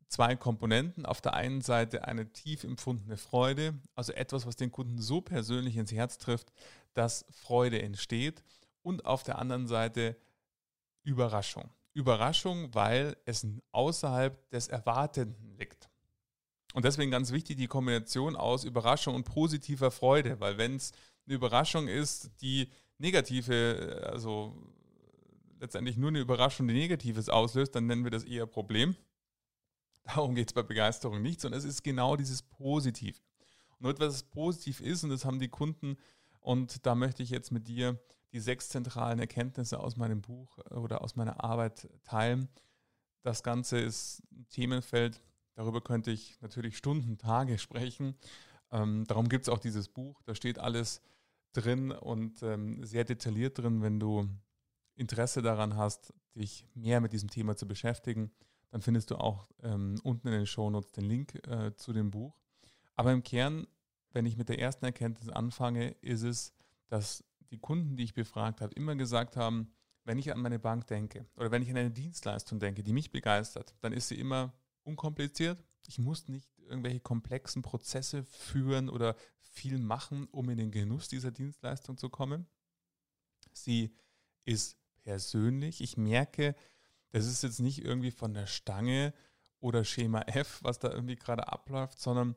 zwei 0.08 0.36
Komponenten. 0.36 1.06
Auf 1.06 1.20
der 1.20 1.34
einen 1.34 1.60
Seite 1.60 2.06
eine 2.06 2.32
tief 2.32 2.64
empfundene 2.64 3.16
Freude, 3.16 3.78
also 3.94 4.12
etwas, 4.12 4.46
was 4.46 4.56
den 4.56 4.70
Kunden 4.70 5.00
so 5.00 5.20
persönlich 5.20 5.76
ins 5.76 5.92
Herz 5.92 6.18
trifft, 6.18 6.52
dass 6.94 7.24
Freude 7.30 7.80
entsteht. 7.80 8.42
Und 8.82 9.04
auf 9.04 9.22
der 9.22 9.38
anderen 9.38 9.66
Seite 9.66 10.16
Überraschung. 11.02 11.70
Überraschung, 11.92 12.74
weil 12.74 13.16
es 13.24 13.46
außerhalb 13.72 14.48
des 14.50 14.68
Erwartenden 14.68 15.56
liegt. 15.58 15.88
Und 16.72 16.84
deswegen 16.84 17.10
ganz 17.10 17.32
wichtig 17.32 17.56
die 17.56 17.66
Kombination 17.66 18.36
aus 18.36 18.64
Überraschung 18.64 19.14
und 19.14 19.24
positiver 19.24 19.90
Freude, 19.90 20.38
weil 20.40 20.56
wenn 20.56 20.76
es 20.76 20.92
eine 21.26 21.34
Überraschung 21.34 21.88
ist, 21.88 22.30
die 22.40 22.68
negative, 22.98 24.08
also 24.12 24.56
letztendlich 25.58 25.96
nur 25.96 26.08
eine 26.08 26.20
Überraschung, 26.20 26.68
die 26.68 26.74
Negatives 26.74 27.28
auslöst, 27.28 27.74
dann 27.74 27.86
nennen 27.86 28.04
wir 28.04 28.10
das 28.10 28.24
eher 28.24 28.46
Problem. 28.46 28.96
Darum 30.04 30.34
geht 30.34 30.48
es 30.48 30.54
bei 30.54 30.62
Begeisterung 30.62 31.22
nicht, 31.22 31.40
sondern 31.40 31.58
es 31.58 31.64
ist 31.64 31.82
genau 31.82 32.16
dieses 32.16 32.42
Positiv. 32.42 33.20
Und 33.78 33.90
etwas 33.90 34.22
positiv 34.22 34.80
ist, 34.80 35.04
und 35.04 35.10
das 35.10 35.24
haben 35.24 35.38
die 35.38 35.48
Kunden, 35.48 35.96
und 36.40 36.86
da 36.86 36.94
möchte 36.94 37.22
ich 37.22 37.30
jetzt 37.30 37.50
mit 37.50 37.68
dir 37.68 37.98
die 38.32 38.40
sechs 38.40 38.68
zentralen 38.68 39.18
Erkenntnisse 39.18 39.80
aus 39.80 39.96
meinem 39.96 40.20
Buch 40.20 40.58
oder 40.70 41.02
aus 41.02 41.16
meiner 41.16 41.42
Arbeit 41.42 41.88
teilen. 42.04 42.48
Das 43.22 43.42
Ganze 43.42 43.78
ist 43.78 44.22
ein 44.32 44.46
Themenfeld, 44.48 45.20
darüber 45.54 45.80
könnte 45.80 46.10
ich 46.10 46.40
natürlich 46.40 46.76
Stunden, 46.76 47.18
Tage 47.18 47.58
sprechen. 47.58 48.16
Ähm, 48.70 49.04
darum 49.06 49.28
gibt 49.28 49.44
es 49.44 49.48
auch 49.48 49.58
dieses 49.58 49.88
Buch, 49.88 50.22
da 50.22 50.34
steht 50.34 50.58
alles 50.58 51.02
drin 51.52 51.90
und 51.90 52.42
ähm, 52.42 52.84
sehr 52.84 53.04
detailliert 53.04 53.58
drin, 53.58 53.82
wenn 53.82 53.98
du 53.98 54.28
Interesse 54.94 55.42
daran 55.42 55.76
hast, 55.76 56.14
dich 56.36 56.66
mehr 56.74 57.00
mit 57.00 57.12
diesem 57.12 57.28
Thema 57.28 57.56
zu 57.56 57.66
beschäftigen 57.66 58.30
dann 58.70 58.82
findest 58.82 59.10
du 59.10 59.16
auch 59.16 59.48
ähm, 59.62 60.00
unten 60.02 60.28
in 60.28 60.34
den 60.34 60.46
Shownotes 60.46 60.92
den 60.92 61.04
Link 61.04 61.34
äh, 61.46 61.74
zu 61.74 61.92
dem 61.92 62.10
Buch. 62.10 62.38
Aber 62.94 63.12
im 63.12 63.22
Kern, 63.22 63.66
wenn 64.12 64.26
ich 64.26 64.36
mit 64.36 64.48
der 64.48 64.58
ersten 64.58 64.84
Erkenntnis 64.84 65.28
anfange, 65.28 65.90
ist 66.00 66.22
es, 66.22 66.52
dass 66.88 67.24
die 67.50 67.58
Kunden, 67.58 67.96
die 67.96 68.04
ich 68.04 68.14
befragt 68.14 68.60
habe, 68.60 68.74
immer 68.74 68.96
gesagt 68.96 69.36
haben, 69.36 69.72
wenn 70.04 70.18
ich 70.18 70.32
an 70.32 70.40
meine 70.40 70.58
Bank 70.58 70.86
denke 70.86 71.26
oder 71.36 71.50
wenn 71.50 71.62
ich 71.62 71.70
an 71.70 71.76
eine 71.76 71.90
Dienstleistung 71.90 72.58
denke, 72.58 72.82
die 72.82 72.92
mich 72.92 73.10
begeistert, 73.10 73.74
dann 73.80 73.92
ist 73.92 74.08
sie 74.08 74.18
immer 74.18 74.52
unkompliziert. 74.82 75.62
Ich 75.86 75.98
muss 75.98 76.28
nicht 76.28 76.48
irgendwelche 76.58 77.00
komplexen 77.00 77.62
Prozesse 77.62 78.24
führen 78.24 78.88
oder 78.88 79.16
viel 79.38 79.78
machen, 79.78 80.28
um 80.30 80.48
in 80.50 80.58
den 80.58 80.70
Genuss 80.70 81.08
dieser 81.08 81.30
Dienstleistung 81.30 81.98
zu 81.98 82.08
kommen. 82.08 82.46
Sie 83.52 83.94
ist 84.44 84.78
persönlich. 85.02 85.80
Ich 85.80 85.96
merke, 85.96 86.54
das 87.10 87.26
ist 87.26 87.42
jetzt 87.42 87.60
nicht 87.60 87.84
irgendwie 87.84 88.12
von 88.12 88.32
der 88.32 88.46
Stange 88.46 89.12
oder 89.58 89.84
Schema 89.84 90.22
F, 90.22 90.60
was 90.62 90.78
da 90.78 90.90
irgendwie 90.90 91.16
gerade 91.16 91.48
abläuft, 91.48 91.98
sondern 91.98 92.36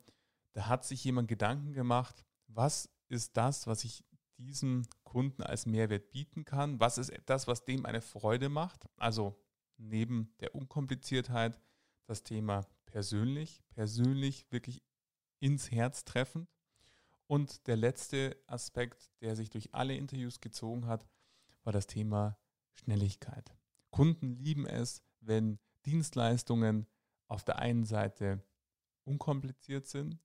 da 0.53 0.67
hat 0.67 0.85
sich 0.85 1.03
jemand 1.03 1.27
Gedanken 1.27 1.73
gemacht, 1.73 2.25
was 2.47 2.89
ist 3.09 3.37
das, 3.37 3.67
was 3.67 3.83
ich 3.83 4.03
diesem 4.37 4.83
Kunden 5.13 5.43
als 5.43 5.67
Mehrwert 5.67 6.09
bieten 6.09 6.43
kann? 6.43 6.79
Was 6.79 6.97
ist 6.97 7.13
das, 7.27 7.45
was 7.45 7.65
dem 7.65 7.85
eine 7.85 8.01
Freude 8.01 8.49
macht? 8.49 8.87
Also 8.97 9.39
neben 9.77 10.33
der 10.39 10.55
Unkompliziertheit 10.55 11.61
das 12.07 12.23
Thema 12.23 12.65
persönlich, 12.87 13.61
persönlich 13.69 14.51
wirklich 14.51 14.81
ins 15.39 15.69
Herz 15.69 16.03
treffend. 16.03 16.49
Und 17.27 17.67
der 17.67 17.77
letzte 17.77 18.35
Aspekt, 18.47 19.11
der 19.21 19.35
sich 19.35 19.51
durch 19.51 19.75
alle 19.75 19.95
Interviews 19.95 20.41
gezogen 20.41 20.87
hat, 20.87 21.07
war 21.63 21.73
das 21.73 21.85
Thema 21.85 22.39
Schnelligkeit. 22.71 23.55
Kunden 23.91 24.33
lieben 24.37 24.65
es, 24.65 25.03
wenn 25.19 25.59
Dienstleistungen 25.85 26.87
auf 27.27 27.43
der 27.43 27.59
einen 27.59 27.85
Seite 27.85 28.43
unkompliziert 29.03 29.85
sind, 29.85 30.17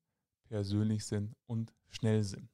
persönlich 0.44 1.04
sind 1.04 1.36
und 1.44 1.74
schnell 1.90 2.24
sind. 2.24 2.48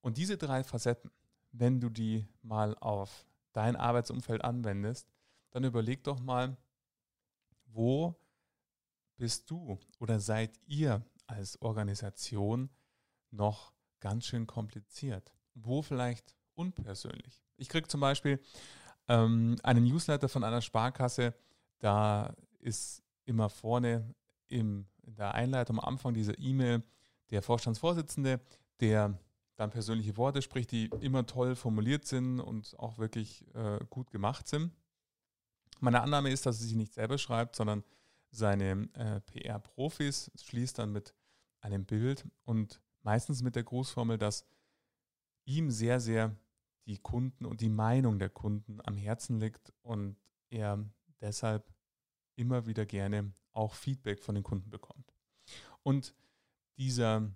Und 0.00 0.18
diese 0.18 0.38
drei 0.38 0.62
Facetten, 0.62 1.10
wenn 1.56 1.80
du 1.80 1.88
die 1.88 2.26
mal 2.42 2.76
auf 2.78 3.26
dein 3.52 3.76
Arbeitsumfeld 3.76 4.44
anwendest, 4.44 5.08
dann 5.50 5.64
überleg 5.64 6.02
doch 6.02 6.18
mal, 6.18 6.56
wo 7.66 8.16
bist 9.16 9.48
du 9.50 9.78
oder 10.00 10.18
seid 10.18 10.58
ihr 10.66 11.02
als 11.26 11.60
Organisation 11.62 12.70
noch 13.30 13.72
ganz 14.00 14.26
schön 14.26 14.46
kompliziert? 14.46 15.32
Wo 15.54 15.82
vielleicht 15.82 16.34
unpersönlich? 16.54 17.44
Ich 17.56 17.68
kriege 17.68 17.86
zum 17.86 18.00
Beispiel 18.00 18.40
ähm, 19.06 19.56
einen 19.62 19.84
Newsletter 19.84 20.28
von 20.28 20.42
einer 20.42 20.60
Sparkasse, 20.60 21.34
da 21.78 22.34
ist 22.58 23.02
immer 23.26 23.48
vorne 23.48 24.12
im, 24.48 24.86
in 25.02 25.14
der 25.14 25.34
Einleitung 25.34 25.78
am 25.78 25.84
Anfang 25.84 26.14
dieser 26.14 26.36
E-Mail 26.38 26.82
der 27.30 27.42
Vorstandsvorsitzende, 27.42 28.40
der 28.80 29.16
dann 29.56 29.70
persönliche 29.70 30.16
Worte 30.16 30.42
spricht, 30.42 30.72
die 30.72 30.90
immer 31.00 31.26
toll 31.26 31.54
formuliert 31.54 32.06
sind 32.06 32.40
und 32.40 32.78
auch 32.78 32.98
wirklich 32.98 33.44
äh, 33.54 33.78
gut 33.88 34.10
gemacht 34.10 34.48
sind. 34.48 34.72
Meine 35.80 36.02
Annahme 36.02 36.30
ist, 36.30 36.46
dass 36.46 36.60
er 36.60 36.66
sie 36.66 36.76
nicht 36.76 36.94
selber 36.94 37.18
schreibt, 37.18 37.56
sondern 37.56 37.84
seine 38.30 38.88
äh, 38.94 39.20
PR-Profis 39.20 40.30
schließt 40.36 40.78
dann 40.78 40.92
mit 40.92 41.14
einem 41.60 41.84
Bild 41.84 42.26
und 42.44 42.80
meistens 43.02 43.42
mit 43.42 43.54
der 43.54 43.64
Grußformel, 43.64 44.18
dass 44.18 44.46
ihm 45.44 45.70
sehr, 45.70 46.00
sehr 46.00 46.36
die 46.86 46.98
Kunden 46.98 47.46
und 47.46 47.60
die 47.60 47.68
Meinung 47.68 48.18
der 48.18 48.30
Kunden 48.30 48.80
am 48.84 48.96
Herzen 48.96 49.40
liegt 49.40 49.72
und 49.82 50.16
er 50.50 50.84
deshalb 51.20 51.72
immer 52.36 52.66
wieder 52.66 52.86
gerne 52.86 53.32
auch 53.52 53.74
Feedback 53.74 54.22
von 54.22 54.34
den 54.34 54.44
Kunden 54.44 54.70
bekommt. 54.70 55.14
Und 55.82 56.14
dieser, 56.76 57.30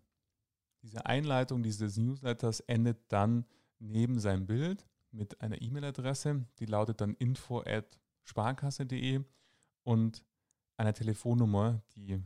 diese 0.83 1.07
Einleitung 1.07 1.63
dieses 1.63 1.97
Newsletters 1.97 2.61
endet 2.61 2.99
dann 3.09 3.45
neben 3.79 4.19
seinem 4.19 4.47
Bild 4.47 4.87
mit 5.11 5.41
einer 5.41 5.61
E-Mail-Adresse, 5.61 6.47
die 6.59 6.67
lautet 6.67 7.01
dann 7.01 7.15
info 7.15 7.61
at 7.61 7.99
sparkasse.de 8.25 9.25
und 9.85 10.25
einer 10.77 10.93
Telefonnummer, 10.93 11.83
die 11.95 12.23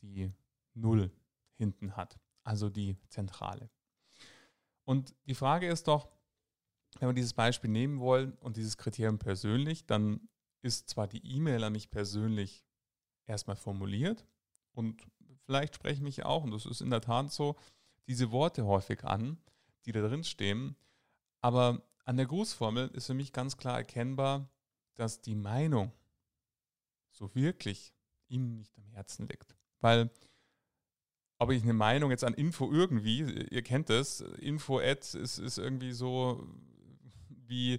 die 0.00 0.32
Null 0.74 1.10
hinten 1.56 1.96
hat, 1.96 2.18
also 2.44 2.70
die 2.70 2.96
Zentrale. 3.08 3.70
Und 4.84 5.14
die 5.26 5.34
Frage 5.34 5.68
ist 5.68 5.86
doch, 5.88 6.08
wenn 6.98 7.08
wir 7.08 7.14
dieses 7.14 7.34
Beispiel 7.34 7.70
nehmen 7.70 8.00
wollen 8.00 8.32
und 8.34 8.56
dieses 8.56 8.76
Kriterium 8.76 9.18
persönlich, 9.18 9.86
dann 9.86 10.28
ist 10.62 10.88
zwar 10.88 11.08
die 11.08 11.24
E-Mail 11.36 11.64
an 11.64 11.72
mich 11.72 11.90
persönlich 11.90 12.64
erstmal 13.26 13.56
formuliert 13.56 14.26
und 14.72 15.02
vielleicht 15.52 15.74
sprechen 15.74 16.04
mich 16.04 16.24
auch, 16.24 16.44
und 16.44 16.50
das 16.50 16.64
ist 16.64 16.80
in 16.80 16.88
der 16.88 17.02
Tat 17.02 17.30
so, 17.30 17.56
diese 18.06 18.32
Worte 18.32 18.64
häufig 18.64 19.04
an, 19.04 19.36
die 19.84 19.92
da 19.92 20.00
drin 20.00 20.24
stehen, 20.24 20.76
aber 21.42 21.82
an 22.04 22.16
der 22.16 22.24
Grußformel 22.24 22.88
ist 22.94 23.08
für 23.08 23.14
mich 23.14 23.32
ganz 23.32 23.58
klar 23.58 23.76
erkennbar, 23.76 24.48
dass 24.94 25.20
die 25.20 25.34
Meinung 25.34 25.92
so 27.10 27.34
wirklich 27.34 27.92
ihm 28.28 28.56
nicht 28.56 28.78
am 28.78 28.86
Herzen 28.86 29.28
liegt. 29.28 29.54
Weil 29.82 30.10
ob 31.38 31.50
ich 31.50 31.62
eine 31.62 31.74
Meinung 31.74 32.10
jetzt 32.10 32.24
an 32.24 32.32
Info 32.32 32.72
irgendwie, 32.72 33.20
ihr 33.50 33.62
kennt 33.62 33.90
das, 33.90 34.20
Info-Ad 34.20 35.18
ist, 35.18 35.38
ist 35.38 35.58
irgendwie 35.58 35.92
so 35.92 36.48
wie 37.28 37.78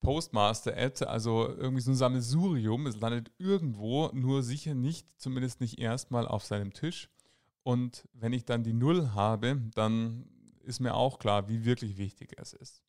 Postmaster-Ad, 0.00 1.04
also 1.04 1.48
irgendwie 1.48 1.80
so 1.80 1.90
ein 1.90 1.96
Sammelsurium. 1.96 2.86
Es 2.86 3.00
landet 3.00 3.32
irgendwo, 3.38 4.08
nur 4.12 4.42
sicher 4.42 4.74
nicht, 4.74 5.20
zumindest 5.20 5.60
nicht 5.60 5.78
erstmal 5.78 6.26
auf 6.26 6.44
seinem 6.44 6.72
Tisch. 6.72 7.08
Und 7.62 8.08
wenn 8.12 8.32
ich 8.32 8.44
dann 8.44 8.62
die 8.62 8.72
Null 8.72 9.10
habe, 9.14 9.60
dann 9.74 10.28
ist 10.62 10.80
mir 10.80 10.94
auch 10.94 11.18
klar, 11.18 11.48
wie 11.48 11.64
wirklich 11.64 11.96
wichtig 11.98 12.34
es 12.36 12.52
ist. 12.52 12.82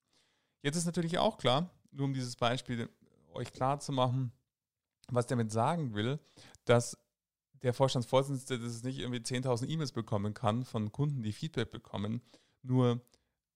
Jetzt 0.62 0.76
ist 0.76 0.86
natürlich 0.86 1.18
auch 1.18 1.38
klar, 1.38 1.70
nur 1.92 2.06
um 2.06 2.14
dieses 2.14 2.36
Beispiel 2.36 2.90
euch 3.34 3.52
klar 3.54 3.80
zu 3.80 3.92
machen, 3.92 4.32
was 5.10 5.26
damit 5.26 5.52
sagen 5.52 5.94
will, 5.94 6.20
dass 6.66 6.98
der 7.64 7.74
Vorstandsvorsitzende 7.74 8.64
das 8.64 8.84
nicht 8.84 9.00
irgendwie 9.00 9.20
10.000 9.20 9.68
E-Mails 9.68 9.92
bekommen 9.92 10.34
kann 10.34 10.64
von 10.64 10.92
Kunden, 10.92 11.24
die 11.24 11.34
Feedback 11.34 11.72
bekommen. 11.72 12.22
Nur 12.62 13.02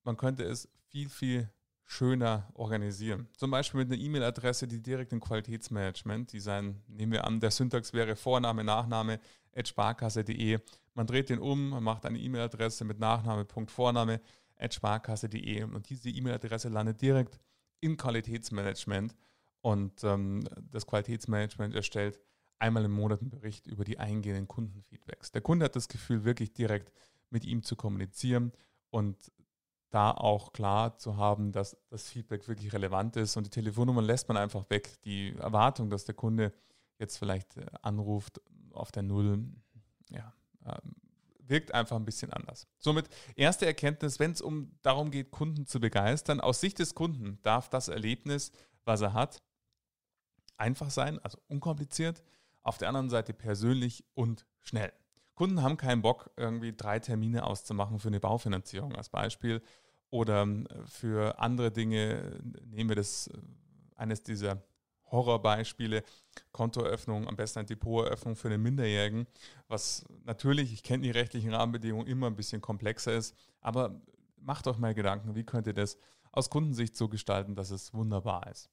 man 0.04 0.18
könnte 0.18 0.44
es 0.44 0.70
viel, 0.88 1.10
viel 1.10 1.50
schöner 1.86 2.50
organisieren. 2.54 3.28
Zum 3.38 3.52
Beispiel 3.52 3.80
mit 3.80 3.92
einer 3.92 4.02
E-Mail-Adresse, 4.02 4.68
die 4.68 4.82
direkt 4.82 5.12
im 5.14 5.20
Qualitätsmanagement, 5.20 6.32
die 6.32 6.40
sein, 6.40 6.82
nehmen 6.88 7.12
wir 7.12 7.26
an, 7.26 7.40
der 7.40 7.52
Syntax 7.52 7.94
wäre 7.94 8.16
Vorname, 8.16 8.64
Nachname, 8.64 9.20
at 9.56 9.68
sparkasse.de. 9.68 10.60
Man 10.94 11.08
dreht 11.08 11.30
den 11.30 11.40
um, 11.40 11.84
macht 11.84 12.06
eine 12.06 12.20
E-Mail-Adresse 12.20 12.86
mit 12.86 13.00
Nachname, 13.00 13.46
Punkt, 13.46 13.72
Vorname, 13.72 14.22
at 14.58 14.74
sparkasse.de 14.74 15.64
und 15.64 15.90
diese 15.90 16.10
E-Mail-Adresse 16.10 16.70
landet 16.70 17.02
direkt 17.02 17.40
im 17.82 17.98
Qualitätsmanagement 17.98 19.16
und 19.62 20.04
ähm, 20.04 20.44
das 20.72 20.86
Qualitätsmanagement 20.86 21.76
erstellt 21.76 22.20
einmal 22.60 22.86
im 22.86 22.92
Monat 22.92 23.22
einen 23.22 23.30
Bericht 23.30 23.68
über 23.68 23.84
die 23.84 24.00
eingehenden 24.00 24.48
Kundenfeedbacks. 24.48 25.32
Der 25.32 25.42
Kunde 25.42 25.66
hat 25.66 25.76
das 25.76 25.90
Gefühl, 25.90 26.24
wirklich 26.24 26.54
direkt 26.54 26.94
mit 27.30 27.44
ihm 27.46 27.62
zu 27.64 27.76
kommunizieren 27.76 28.54
und 28.90 29.18
da 29.94 30.12
auch 30.12 30.54
klar 30.54 30.98
zu 30.98 31.18
haben, 31.18 31.52
dass 31.52 31.78
das 31.90 32.10
Feedback 32.10 32.48
wirklich 32.48 32.74
relevant 32.74 33.16
ist 33.16 33.38
und 33.38 33.46
die 33.46 33.52
Telefonnummer 33.52 34.02
lässt 34.02 34.28
man 34.28 34.38
einfach 34.38 34.68
weg. 34.72 35.00
Die 35.04 35.36
Erwartung, 35.38 35.92
dass 35.92 36.04
der 36.04 36.16
Kunde 36.16 36.52
jetzt 36.98 37.18
vielleicht 37.18 37.58
äh, 37.58 37.66
anruft 37.84 38.42
auf 38.72 38.92
der 38.92 39.04
Null, 39.04 39.46
ja, 40.10 40.34
ähm, 40.66 40.96
wirkt 41.46 41.74
einfach 41.76 41.96
ein 41.96 42.06
bisschen 42.06 42.34
anders. 42.34 42.68
Somit 42.80 43.08
erste 43.36 43.68
Erkenntnis, 43.68 44.20
wenn 44.20 44.32
es 44.32 44.42
um 44.42 44.72
darum 44.82 45.12
geht, 45.12 45.30
Kunden 45.30 45.68
zu 45.68 45.80
begeistern, 45.80 46.42
aus 46.42 46.60
Sicht 46.60 46.80
des 46.80 46.96
Kunden 46.96 47.38
darf 47.44 47.70
das 47.70 47.88
Erlebnis, 47.88 48.52
was 48.86 49.02
er 49.02 49.14
hat, 49.14 49.44
einfach 50.58 50.90
sein, 50.90 51.20
also 51.20 51.38
unkompliziert, 51.48 52.24
auf 52.64 52.80
der 52.80 52.88
anderen 52.88 53.12
Seite 53.12 53.34
persönlich 53.34 54.06
und 54.16 54.48
schnell. 54.62 54.92
Kunden 55.36 55.62
haben 55.62 55.78
keinen 55.78 56.02
Bock, 56.02 56.30
irgendwie 56.38 56.74
drei 56.74 57.00
Termine 57.00 57.46
auszumachen 57.46 58.00
für 58.00 58.10
eine 58.10 58.20
Baufinanzierung 58.20 58.96
als 58.96 59.10
Beispiel 59.10 59.62
oder 60.10 60.44
ähm, 60.44 60.68
für 60.86 61.40
andere 61.40 61.72
Dinge. 61.72 62.40
Nehmen 62.66 62.90
wir 62.90 62.96
das 62.96 63.28
äh, 63.28 63.38
eines 63.96 64.22
dieser 64.24 64.62
Horrorbeispiele, 65.14 66.04
Kontoeröffnung, 66.52 67.28
am 67.28 67.36
besten 67.36 67.60
eine 67.60 67.68
Depoteröffnung 67.68 68.36
für 68.36 68.48
einen 68.48 68.62
Minderjährigen, 68.62 69.28
was 69.68 70.06
natürlich, 70.24 70.74
ich 70.74 70.84
kenne 70.84 71.04
die 71.04 71.12
rechtlichen 71.12 71.54
Rahmenbedingungen, 71.54 72.08
immer 72.08 72.28
ein 72.28 72.36
bisschen 72.36 72.62
komplexer 72.62 73.14
ist, 73.14 73.36
aber 73.62 74.02
macht 74.38 74.68
euch 74.68 74.78
mal 74.78 74.94
Gedanken, 74.94 75.36
wie 75.36 75.44
könnt 75.44 75.68
ihr 75.68 75.74
das 75.74 75.98
aus 76.32 76.50
Kundensicht 76.50 76.96
so 76.98 77.10
gestalten, 77.10 77.56
dass 77.56 77.70
es 77.70 77.94
wunderbar 77.94 78.48
ist. 78.52 78.70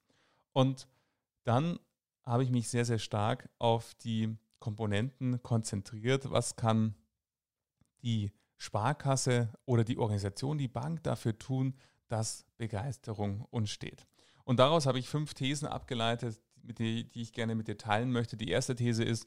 Und 0.53 0.89
dann 1.45 1.79
habe 2.23 2.43
ich 2.43 2.51
mich 2.51 2.69
sehr, 2.69 2.85
sehr 2.85 2.99
stark 2.99 3.51
auf 3.59 3.95
die 3.95 4.37
Komponenten 4.61 5.43
konzentriert. 5.43 6.31
Was 6.31 6.57
kann 6.57 6.95
die 8.03 8.33
Sparkasse 8.57 9.53
oder 9.65 9.85
die 9.85 9.99
Organisation, 9.99 10.59
die 10.59 10.69
Bank 10.69 11.03
dafür 11.03 11.39
tun, 11.39 11.75
dass 12.09 12.47
Begeisterung 12.57 13.47
entsteht? 13.51 14.07
Und 14.45 14.59
daraus 14.59 14.87
habe 14.87 14.99
ich 14.99 15.09
fünf 15.09 15.35
Thesen 15.35 15.67
abgeleitet, 15.67 16.41
die, 16.57 17.09
ich 17.13 17.33
gerne 17.33 17.55
mit 17.55 17.69
dir 17.69 17.79
teilen 17.79 18.13
möchte. 18.13 18.37
Die 18.37 18.49
erste 18.49 18.75
These 18.75 19.05
ist, 19.05 19.27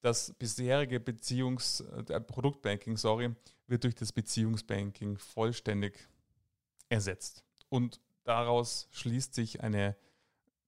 das 0.00 0.32
bisherige 0.38 0.98
Beziehungs-, 0.98 1.82
äh, 2.10 2.20
Produktbanking, 2.20 2.96
sorry, 2.96 3.34
wird 3.66 3.84
durch 3.84 3.94
das 3.94 4.12
Beziehungsbanking 4.12 5.18
vollständig 5.18 6.08
ersetzt. 6.88 7.44
Und 7.68 8.00
daraus 8.24 8.88
schließt 8.92 9.34
sich 9.34 9.62
eine 9.62 9.96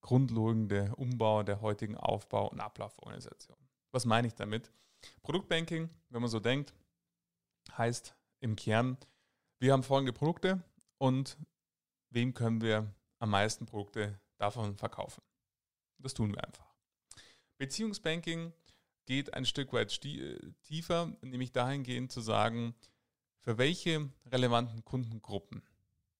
grundlegende 0.00 0.94
Umbau 0.96 1.42
der 1.42 1.60
heutigen 1.60 1.96
Aufbau- 1.96 2.50
und 2.50 2.60
Ablauforganisation. 2.60 3.56
Was 3.92 4.06
meine 4.06 4.26
ich 4.26 4.34
damit? 4.34 4.72
Produktbanking, 5.22 5.90
wenn 6.08 6.20
man 6.22 6.30
so 6.30 6.40
denkt, 6.40 6.74
heißt 7.76 8.16
im 8.40 8.56
Kern, 8.56 8.96
wir 9.58 9.72
haben 9.72 9.82
folgende 9.82 10.14
Produkte 10.14 10.62
und 10.98 11.36
wem 12.10 12.32
können 12.32 12.62
wir 12.62 12.92
am 13.18 13.30
meisten 13.30 13.66
Produkte 13.66 14.18
davon 14.38 14.76
verkaufen? 14.76 15.22
Das 15.98 16.14
tun 16.14 16.34
wir 16.34 16.42
einfach. 16.42 16.74
Beziehungsbanking 17.58 18.52
geht 19.04 19.34
ein 19.34 19.44
Stück 19.44 19.72
weit 19.72 20.00
tiefer, 20.62 21.16
nämlich 21.20 21.52
dahingehend 21.52 22.10
zu 22.10 22.20
sagen, 22.20 22.74
für 23.40 23.58
welche 23.58 24.10
relevanten 24.26 24.84
Kundengruppen, 24.84 25.62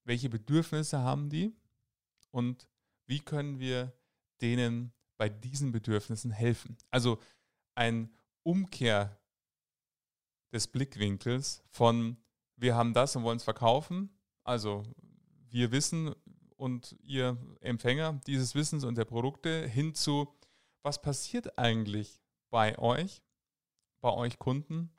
welche 0.05 0.29
Bedürfnisse 0.29 0.99
haben 0.99 1.31
die 1.31 1.57
und 2.31 2.69
wie 3.07 3.21
können 3.21 3.59
wir 3.59 3.93
denen 4.41 4.93
bei 5.17 5.29
diesen 5.29 5.73
Bedürfnissen 5.73 6.31
helfen? 6.33 6.77
Also 6.91 7.19
ein 7.75 8.11
Umkehr 8.43 9.19
des 10.53 10.67
Blickwinkels 10.69 11.63
von 11.71 12.17
wir 12.57 12.77
haben 12.77 12.95
das 12.95 13.17
und 13.17 13.25
wollen 13.25 13.39
es 13.39 13.45
verkaufen. 13.45 14.11
Also 14.45 14.85
wir 15.49 15.73
wissen 15.73 16.15
und 16.57 16.97
ihr 17.03 17.37
Empfänger 17.61 18.21
dieses 18.27 18.55
Wissens 18.55 18.85
und 18.85 18.97
der 18.97 19.05
Produkte 19.05 19.67
hin 19.67 19.95
zu, 19.95 20.33
was 20.83 21.03
passiert 21.03 21.59
eigentlich 21.59 22.23
bei 22.51 22.79
euch, 22.79 23.23
bei 24.01 24.13
euch 24.13 24.39
Kunden 24.39 24.91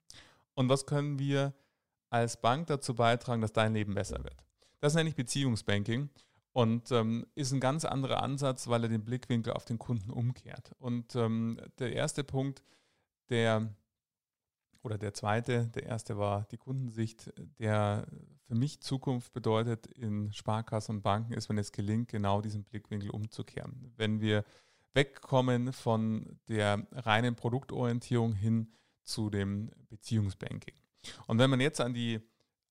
und 0.55 0.69
was 0.69 0.85
können 0.85 1.19
wir 1.19 1.53
als 2.09 2.39
Bank 2.41 2.67
dazu 2.67 2.95
beitragen, 2.95 3.41
dass 3.41 3.53
dein 3.53 3.73
Leben 3.73 3.95
besser 3.95 4.23
wird. 4.23 4.43
Das 4.79 4.93
nenne 4.93 5.09
ich 5.09 5.15
Beziehungsbanking 5.15 6.09
und 6.53 6.91
ähm, 6.91 7.25
ist 7.35 7.51
ein 7.51 7.59
ganz 7.59 7.83
anderer 7.83 8.21
Ansatz, 8.21 8.67
weil 8.67 8.83
er 8.83 8.89
den 8.89 9.03
Blickwinkel 9.03 9.53
auf 9.53 9.65
den 9.65 9.79
Kunden 9.79 10.11
umkehrt. 10.11 10.73
Und 10.79 11.15
ähm, 11.15 11.59
der 11.79 11.93
erste 11.93 12.23
Punkt, 12.23 12.63
der 13.29 13.73
oder 14.83 14.97
der 14.97 15.13
zweite, 15.13 15.67
der 15.67 15.83
erste 15.83 16.17
war 16.17 16.45
die 16.51 16.57
Kundensicht, 16.57 17.33
der 17.57 18.05
für 18.47 18.55
mich 18.55 18.81
Zukunft 18.81 19.33
bedeutet 19.33 19.87
in 19.87 20.31
Sparkassen 20.33 20.97
und 20.97 21.01
Banken, 21.01 21.33
ist, 21.33 21.49
wenn 21.49 21.57
es 21.57 21.71
gelingt, 21.71 22.09
genau 22.09 22.41
diesen 22.41 22.63
Blickwinkel 22.65 23.09
umzukehren. 23.09 23.93
Wenn 23.95 24.19
wir 24.19 24.43
wegkommen 24.93 25.73
von 25.73 26.37
der 26.49 26.85
reinen 26.91 27.35
Produktorientierung 27.35 28.33
hin 28.33 28.71
zu 29.03 29.29
dem 29.29 29.71
Beziehungsbanking. 29.89 30.75
Und 31.27 31.39
wenn 31.39 31.49
man 31.49 31.61
jetzt 31.61 31.81
an 31.81 31.93
die 31.93 32.21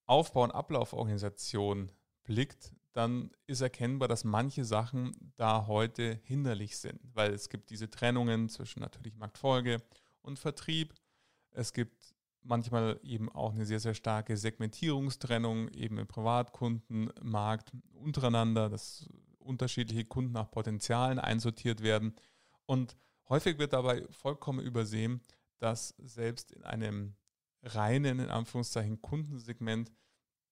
Aufbau- 0.07 0.45
und 0.45 0.53
Ablauforganisation 0.53 1.91
blickt, 2.25 2.73
dann 2.93 3.31
ist 3.47 3.61
erkennbar, 3.61 4.09
dass 4.09 4.25
manche 4.25 4.65
Sachen 4.65 5.33
da 5.37 5.67
heute 5.67 6.21
hinderlich 6.25 6.77
sind, 6.77 7.01
weil 7.15 7.33
es 7.33 7.49
gibt 7.49 7.71
diese 7.71 7.89
Trennungen 7.89 8.49
zwischen 8.49 8.81
natürlich 8.81 9.15
Marktfolge 9.17 9.83
und 10.21 10.39
Vertrieb. 10.39 10.95
Es 11.51 11.73
gibt 11.73 12.15
manchmal 12.43 13.01
eben 13.03 13.31
auch 13.31 13.53
eine 13.53 13.65
sehr, 13.65 13.81
sehr 13.81 13.95
starke 13.95 14.37
Segmentierungstrennung 14.37 15.69
eben 15.69 15.99
im 15.99 16.07
Privatkundenmarkt 16.07 17.73
untereinander, 17.95 18.69
dass 18.69 19.09
unterschiedliche 19.39 20.05
Kunden 20.05 20.33
nach 20.33 20.51
Potenzialen 20.51 21.19
einsortiert 21.19 21.83
werden. 21.83 22.15
Und 22.67 22.97
häufig 23.29 23.59
wird 23.59 23.73
dabei 23.73 24.07
vollkommen 24.11 24.61
übersehen, 24.61 25.21
dass 25.59 25.95
selbst 25.99 26.53
in 26.53 26.65
einem 26.65 27.15
reinen, 27.63 28.19
in 28.19 28.29
Anführungszeichen, 28.29 29.01
Kundensegment 29.01 29.93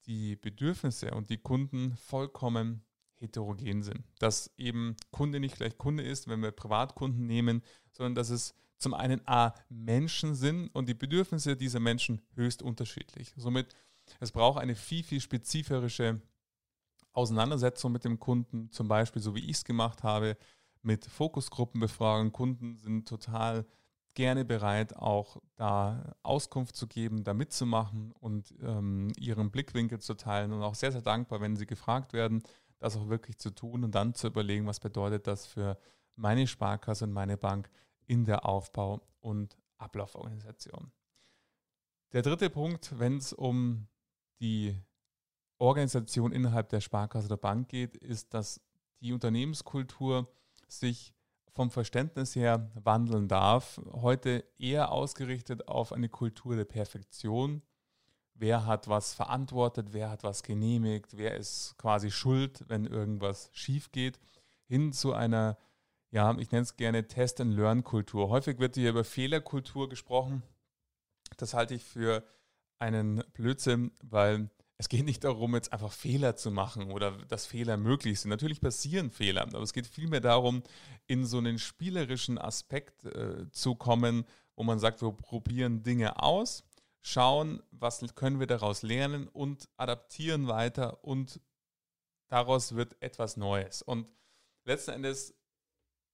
die 0.06 0.36
Bedürfnisse 0.36 1.12
und 1.12 1.30
die 1.30 1.38
Kunden 1.38 1.96
vollkommen 1.96 2.84
heterogen 3.16 3.82
sind. 3.82 4.04
Dass 4.18 4.50
eben 4.56 4.96
Kunde 5.10 5.40
nicht 5.40 5.56
gleich 5.56 5.76
Kunde 5.78 6.02
ist, 6.02 6.28
wenn 6.28 6.40
wir 6.40 6.50
Privatkunden 6.52 7.26
nehmen, 7.26 7.62
sondern 7.92 8.14
dass 8.14 8.30
es 8.30 8.54
zum 8.78 8.94
einen 8.94 9.20
A 9.26 9.54
Menschen 9.68 10.34
sind 10.34 10.68
und 10.68 10.88
die 10.88 10.94
Bedürfnisse 10.94 11.56
dieser 11.56 11.80
Menschen 11.80 12.22
höchst 12.34 12.62
unterschiedlich. 12.62 13.34
Somit 13.36 13.74
es 14.18 14.32
braucht 14.32 14.58
eine 14.58 14.74
viel, 14.74 15.04
viel 15.04 15.20
spezifische 15.20 16.20
Auseinandersetzung 17.12 17.92
mit 17.92 18.04
dem 18.04 18.18
Kunden, 18.18 18.70
zum 18.70 18.88
Beispiel 18.88 19.22
so 19.22 19.34
wie 19.34 19.44
ich 19.44 19.58
es 19.58 19.64
gemacht 19.64 20.02
habe, 20.02 20.36
mit 20.82 21.04
Fokusgruppenbefragungen. 21.04 22.32
Kunden 22.32 22.76
sind 22.78 23.06
total 23.06 23.66
gerne 24.14 24.44
bereit, 24.44 24.96
auch 24.96 25.36
da 25.56 26.16
Auskunft 26.22 26.76
zu 26.76 26.86
geben, 26.86 27.24
da 27.24 27.34
mitzumachen 27.34 28.12
und 28.12 28.54
ähm, 28.62 29.12
ihren 29.18 29.50
Blickwinkel 29.50 30.00
zu 30.00 30.14
teilen 30.14 30.52
und 30.52 30.62
auch 30.62 30.74
sehr, 30.74 30.92
sehr 30.92 31.02
dankbar, 31.02 31.40
wenn 31.40 31.56
sie 31.56 31.66
gefragt 31.66 32.12
werden, 32.12 32.42
das 32.78 32.96
auch 32.96 33.08
wirklich 33.08 33.38
zu 33.38 33.50
tun 33.50 33.84
und 33.84 33.94
dann 33.94 34.14
zu 34.14 34.26
überlegen, 34.26 34.66
was 34.66 34.80
bedeutet 34.80 35.26
das 35.26 35.46
für 35.46 35.78
meine 36.16 36.46
Sparkasse 36.46 37.04
und 37.04 37.12
meine 37.12 37.36
Bank 37.36 37.70
in 38.06 38.24
der 38.24 38.46
Aufbau- 38.46 39.00
und 39.20 39.56
Ablauforganisation. 39.78 40.90
Der 42.12 42.22
dritte 42.22 42.50
Punkt, 42.50 42.98
wenn 42.98 43.18
es 43.18 43.32
um 43.32 43.86
die 44.40 44.76
Organisation 45.58 46.32
innerhalb 46.32 46.68
der 46.70 46.80
Sparkasse 46.80 47.26
oder 47.26 47.36
Bank 47.36 47.68
geht, 47.68 47.96
ist, 47.96 48.34
dass 48.34 48.60
die 49.00 49.12
Unternehmenskultur 49.12 50.26
sich 50.66 51.14
vom 51.52 51.70
Verständnis 51.70 52.34
her 52.34 52.70
wandeln 52.74 53.28
darf. 53.28 53.80
Heute 53.92 54.44
eher 54.58 54.92
ausgerichtet 54.92 55.68
auf 55.68 55.92
eine 55.92 56.08
Kultur 56.08 56.56
der 56.56 56.64
Perfektion. 56.64 57.62
Wer 58.34 58.66
hat 58.66 58.88
was 58.88 59.12
verantwortet, 59.12 59.88
wer 59.92 60.10
hat 60.10 60.22
was 60.22 60.42
genehmigt, 60.42 61.16
wer 61.16 61.36
ist 61.36 61.76
quasi 61.76 62.10
schuld, 62.10 62.64
wenn 62.68 62.86
irgendwas 62.86 63.50
schief 63.52 63.92
geht, 63.92 64.18
hin 64.66 64.92
zu 64.92 65.12
einer, 65.12 65.58
ja, 66.10 66.34
ich 66.38 66.50
nenne 66.50 66.62
es 66.62 66.76
gerne 66.76 67.06
Test-and-Learn-Kultur. 67.06 68.30
Häufig 68.30 68.58
wird 68.58 68.76
hier 68.76 68.90
über 68.90 69.04
Fehlerkultur 69.04 69.88
gesprochen. 69.88 70.42
Das 71.36 71.54
halte 71.54 71.74
ich 71.74 71.84
für 71.84 72.24
einen 72.78 73.22
Blödsinn, 73.34 73.92
weil 74.02 74.48
es 74.80 74.88
geht 74.88 75.04
nicht 75.04 75.24
darum, 75.24 75.54
jetzt 75.54 75.74
einfach 75.74 75.92
Fehler 75.92 76.36
zu 76.36 76.50
machen 76.50 76.90
oder 76.90 77.10
dass 77.28 77.44
Fehler 77.44 77.76
möglich 77.76 78.18
sind. 78.18 78.30
Natürlich 78.30 78.62
passieren 78.62 79.10
Fehler, 79.10 79.42
aber 79.42 79.60
es 79.60 79.74
geht 79.74 79.86
vielmehr 79.86 80.22
darum, 80.22 80.62
in 81.06 81.26
so 81.26 81.36
einen 81.36 81.58
spielerischen 81.58 82.38
Aspekt 82.38 83.04
äh, 83.04 83.50
zu 83.50 83.74
kommen, 83.74 84.24
wo 84.56 84.62
man 84.62 84.78
sagt, 84.78 85.02
wir 85.02 85.12
probieren 85.12 85.82
Dinge 85.82 86.22
aus, 86.22 86.64
schauen, 87.02 87.62
was 87.70 88.02
können 88.14 88.40
wir 88.40 88.46
daraus 88.46 88.80
lernen 88.80 89.28
und 89.28 89.68
adaptieren 89.76 90.48
weiter 90.48 91.04
und 91.04 91.42
daraus 92.28 92.74
wird 92.74 92.96
etwas 93.02 93.36
Neues. 93.36 93.82
Und 93.82 94.06
letzten 94.64 94.92
Endes 94.92 95.34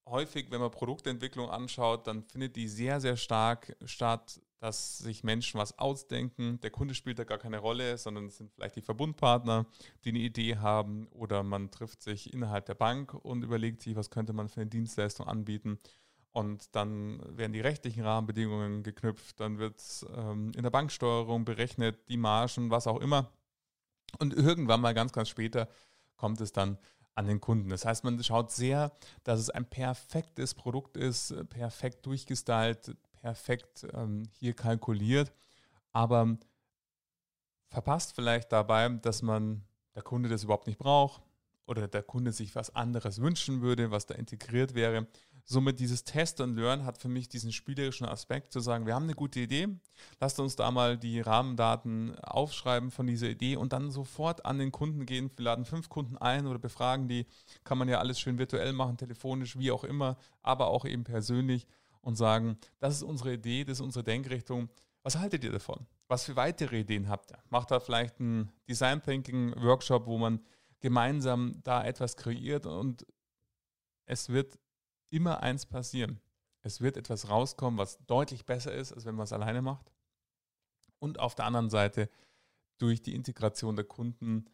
häufig, 0.09 0.51
wenn 0.51 0.61
man 0.61 0.73
Produktentwicklung 0.73 1.51
anschaut, 1.51 2.09
dann 2.09 2.25
findet 2.25 2.57
die 2.57 2.67
sehr, 2.67 3.01
sehr 3.01 3.17
stark 3.17 3.77
statt 3.85 4.41
dass 4.59 4.99
sich 4.99 5.23
Menschen 5.23 5.61
was 5.61 5.79
ausdenken. 5.79 6.61
Der 6.61 6.71
Kunde 6.71 6.95
spielt 6.95 7.19
da 7.19 7.25
gar 7.25 7.39
keine 7.39 7.59
Rolle, 7.59 7.99
sondern 7.99 8.27
es 8.27 8.39
sind 8.39 8.53
vielleicht 8.53 8.77
die 8.77 8.83
Verbundpartner, 8.83 9.67
die 10.05 10.11
eine 10.11 10.19
Idee 10.19 10.57
haben 10.57 11.07
oder 11.09 11.43
man 11.43 11.71
trifft 11.71 12.03
sich 12.03 12.33
innerhalb 12.33 12.67
der 12.67 12.75
Bank 12.75 13.15
und 13.15 13.43
überlegt 13.43 13.83
sich, 13.83 13.97
was 13.97 14.11
könnte 14.11 14.33
man 14.33 14.49
für 14.49 14.61
eine 14.61 14.71
Dienstleistung 14.71 15.27
anbieten. 15.27 15.79
Und 16.33 16.75
dann 16.75 17.21
werden 17.37 17.53
die 17.53 17.61
rechtlichen 17.61 18.03
Rahmenbedingungen 18.03 18.83
geknüpft, 18.83 19.41
dann 19.41 19.59
wird 19.59 19.83
ähm, 20.15 20.53
in 20.55 20.63
der 20.63 20.71
Banksteuerung 20.71 21.45
berechnet, 21.45 22.09
die 22.09 22.19
Margen, 22.19 22.71
was 22.71 22.87
auch 22.87 23.01
immer. 23.01 23.33
Und 24.19 24.35
irgendwann 24.35 24.81
mal 24.81 24.95
ganz, 24.95 25.13
ganz 25.13 25.29
später 25.29 25.69
kommt 26.17 26.41
es 26.41 26.53
dann 26.53 26.79
an 27.15 27.27
den 27.27 27.41
Kunden. 27.41 27.71
Das 27.71 27.87
heißt, 27.87 28.05
man 28.05 28.23
schaut 28.23 28.53
sehr, 28.53 28.93
dass 29.25 29.41
es 29.41 29.49
ein 29.49 29.65
perfektes 29.65 30.55
Produkt 30.55 30.99
ist, 30.99 31.35
perfekt 31.49 32.05
durchgestylt, 32.05 32.95
perfekt 33.21 33.87
ähm, 33.93 34.25
hier 34.39 34.55
kalkuliert, 34.55 35.33
aber 35.93 36.37
verpasst 37.69 38.15
vielleicht 38.15 38.53
dabei, 38.53 38.89
dass 38.89 39.23
man 39.23 39.65
der 39.95 40.03
Kunde 40.03 40.29
das 40.29 40.45
überhaupt 40.45 40.67
nicht 40.67 40.79
braucht 40.79 41.23
oder 41.67 41.89
der 41.89 42.03
Kunde 42.03 42.33
sich 42.33 42.55
was 42.55 42.75
anderes 42.75 43.21
wünschen 43.21 43.61
würde, 43.61 43.91
was 43.91 44.07
da 44.07 44.15
integriert 44.15 44.75
wäre. 44.75 45.07
Somit 45.49 45.79
dieses 45.79 46.03
Test 46.03 46.41
und 46.41 46.57
Learn 46.57 46.85
hat 46.85 46.99
für 46.99 47.09
mich 47.09 47.29
diesen 47.29 47.53
spielerischen 47.53 48.05
Aspekt 48.05 48.53
zu 48.53 48.59
sagen, 48.59 48.85
wir 48.85 48.97
haben 48.97 49.05
eine 49.05 49.15
gute 49.15 49.39
Idee, 49.39 49.69
lasst 50.21 50.41
uns 50.41 50.57
da 50.57 50.73
mal 50.73 50.99
die 50.99 51.21
Rahmendaten 51.21 52.19
aufschreiben 52.19 52.91
von 52.91 53.07
dieser 53.07 53.29
Idee 53.29 53.55
und 53.55 53.73
dann 53.73 53.93
sofort 53.93 54.45
an 54.45 54.59
den 54.59 54.73
Kunden 54.73 55.07
gehen. 55.07 55.31
Wir 55.37 55.45
laden 55.45 55.65
fünf 55.65 55.89
Kunden 55.89 56.17
ein 56.17 56.49
oder 56.49 56.59
befragen 56.59 57.07
die, 57.07 57.27
kann 57.63 57.79
man 57.79 57.89
ja 57.89 58.01
alles 58.01 58.19
schön 58.19 58.39
virtuell 58.39 58.73
machen, 58.73 58.97
telefonisch, 58.97 59.57
wie 59.57 59.71
auch 59.71 59.85
immer, 59.85 60.17
aber 60.43 60.67
auch 60.67 60.85
eben 60.85 61.05
persönlich 61.05 61.69
und 62.07 62.15
sagen, 62.15 62.57
das 62.79 62.95
ist 62.95 63.03
unsere 63.03 63.33
Idee, 63.33 63.65
das 63.65 63.79
ist 63.79 63.85
unsere 63.85 64.05
Denkrichtung. 64.05 64.69
Was 65.03 65.19
haltet 65.19 65.43
ihr 65.43 65.51
davon? 65.51 65.89
Was 66.07 66.25
für 66.25 66.37
weitere 66.37 66.79
Ideen 66.79 67.09
habt 67.09 67.33
ihr? 67.33 67.43
Macht 67.51 67.73
da 67.73 67.81
vielleicht 67.81 68.21
einen 68.21 68.53
Design 68.69 69.03
Thinking 69.03 69.53
Workshop, 69.61 70.07
wo 70.07 70.17
man 70.17 70.41
gemeinsam 70.79 71.61
da 71.65 71.85
etwas 71.85 72.17
kreiert 72.17 72.65
und 72.65 73.05
es 74.05 74.29
wird 74.29 74.57
immer 75.11 75.43
eins 75.43 75.67
passieren. 75.67 76.21
Es 76.63 76.81
wird 76.81 76.97
etwas 76.97 77.29
rauskommen, 77.29 77.77
was 77.77 77.99
deutlich 78.07 78.47
besser 78.47 78.73
ist, 78.73 78.93
als 78.93 79.05
wenn 79.05 79.17
man 79.17 79.25
es 79.25 79.33
alleine 79.33 79.61
macht. 79.61 79.91
Und 81.01 81.19
auf 81.19 81.35
der 81.35 81.47
anderen 81.47 81.71
Seite 81.71 82.09
durch 82.79 83.03
die 83.03 83.17
Integration 83.17 83.75
der 83.75 83.85
Kunden 83.85 84.45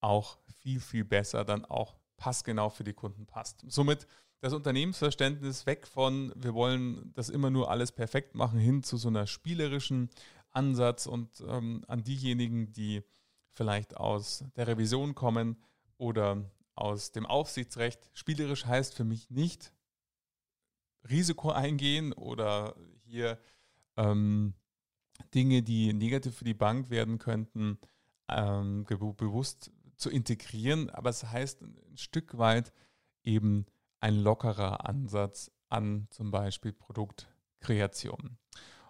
auch 0.00 0.36
viel, 0.60 0.78
viel 0.78 1.06
besser 1.06 1.46
dann 1.46 1.64
auch 1.64 1.96
passgenau 2.18 2.68
für 2.68 2.84
die 2.84 2.92
Kunden 2.92 3.24
passt. 3.24 3.64
Somit 3.66 4.06
das 4.40 4.52
Unternehmensverständnis 4.52 5.66
weg 5.66 5.86
von, 5.86 6.32
wir 6.36 6.54
wollen 6.54 7.12
das 7.14 7.28
immer 7.28 7.50
nur 7.50 7.70
alles 7.70 7.92
perfekt 7.92 8.34
machen, 8.34 8.58
hin 8.58 8.82
zu 8.82 8.96
so 8.96 9.08
einer 9.08 9.26
spielerischen 9.26 10.10
Ansatz 10.50 11.06
und 11.06 11.42
ähm, 11.46 11.84
an 11.88 12.04
diejenigen, 12.04 12.72
die 12.72 13.02
vielleicht 13.52 13.96
aus 13.96 14.44
der 14.56 14.68
Revision 14.68 15.14
kommen 15.14 15.56
oder 15.96 16.50
aus 16.74 17.10
dem 17.10 17.26
Aufsichtsrecht. 17.26 18.10
Spielerisch 18.14 18.66
heißt 18.66 18.94
für 18.94 19.04
mich 19.04 19.30
nicht 19.30 19.72
Risiko 21.10 21.50
eingehen 21.50 22.12
oder 22.12 22.76
hier 23.04 23.38
ähm, 23.96 24.54
Dinge, 25.34 25.62
die 25.62 25.92
negativ 25.92 26.36
für 26.36 26.44
die 26.44 26.54
Bank 26.54 26.90
werden 26.90 27.18
könnten, 27.18 27.78
ähm, 28.28 28.84
bewusst 28.84 29.72
zu 29.96 30.10
integrieren. 30.10 30.90
Aber 30.90 31.10
es 31.10 31.24
heißt 31.24 31.62
ein 31.62 31.96
Stück 31.96 32.38
weit 32.38 32.72
eben 33.24 33.66
ein 34.00 34.16
lockerer 34.16 34.88
Ansatz 34.88 35.50
an 35.68 36.06
zum 36.10 36.30
Beispiel 36.30 36.72
Produktkreation. 36.72 38.38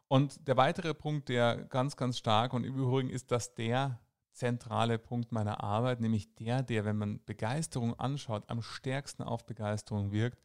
Und 0.09 0.49
der 0.49 0.57
weitere 0.57 0.94
Punkt, 0.94 1.29
der 1.29 1.64
ganz, 1.64 1.97
ganz 1.97 2.18
stark 2.18 2.55
und 2.55 2.64
übrigens 2.64 3.12
ist, 3.12 3.31
dass 3.31 3.55
der 3.55 4.01
zentrale 4.33 4.99
Punkt 4.99 5.33
meiner 5.33 5.62
Arbeit, 5.62 6.01
nämlich 6.01 6.35
der, 6.37 6.62
der, 6.62 6.85
wenn 6.85 6.97
man 6.97 7.21
Begeisterung 7.27 7.99
anschaut, 7.99 8.44
am 8.49 8.62
stärksten 8.62 9.23
auf 9.23 9.44
Begeisterung 9.44 10.12
wirkt, 10.12 10.40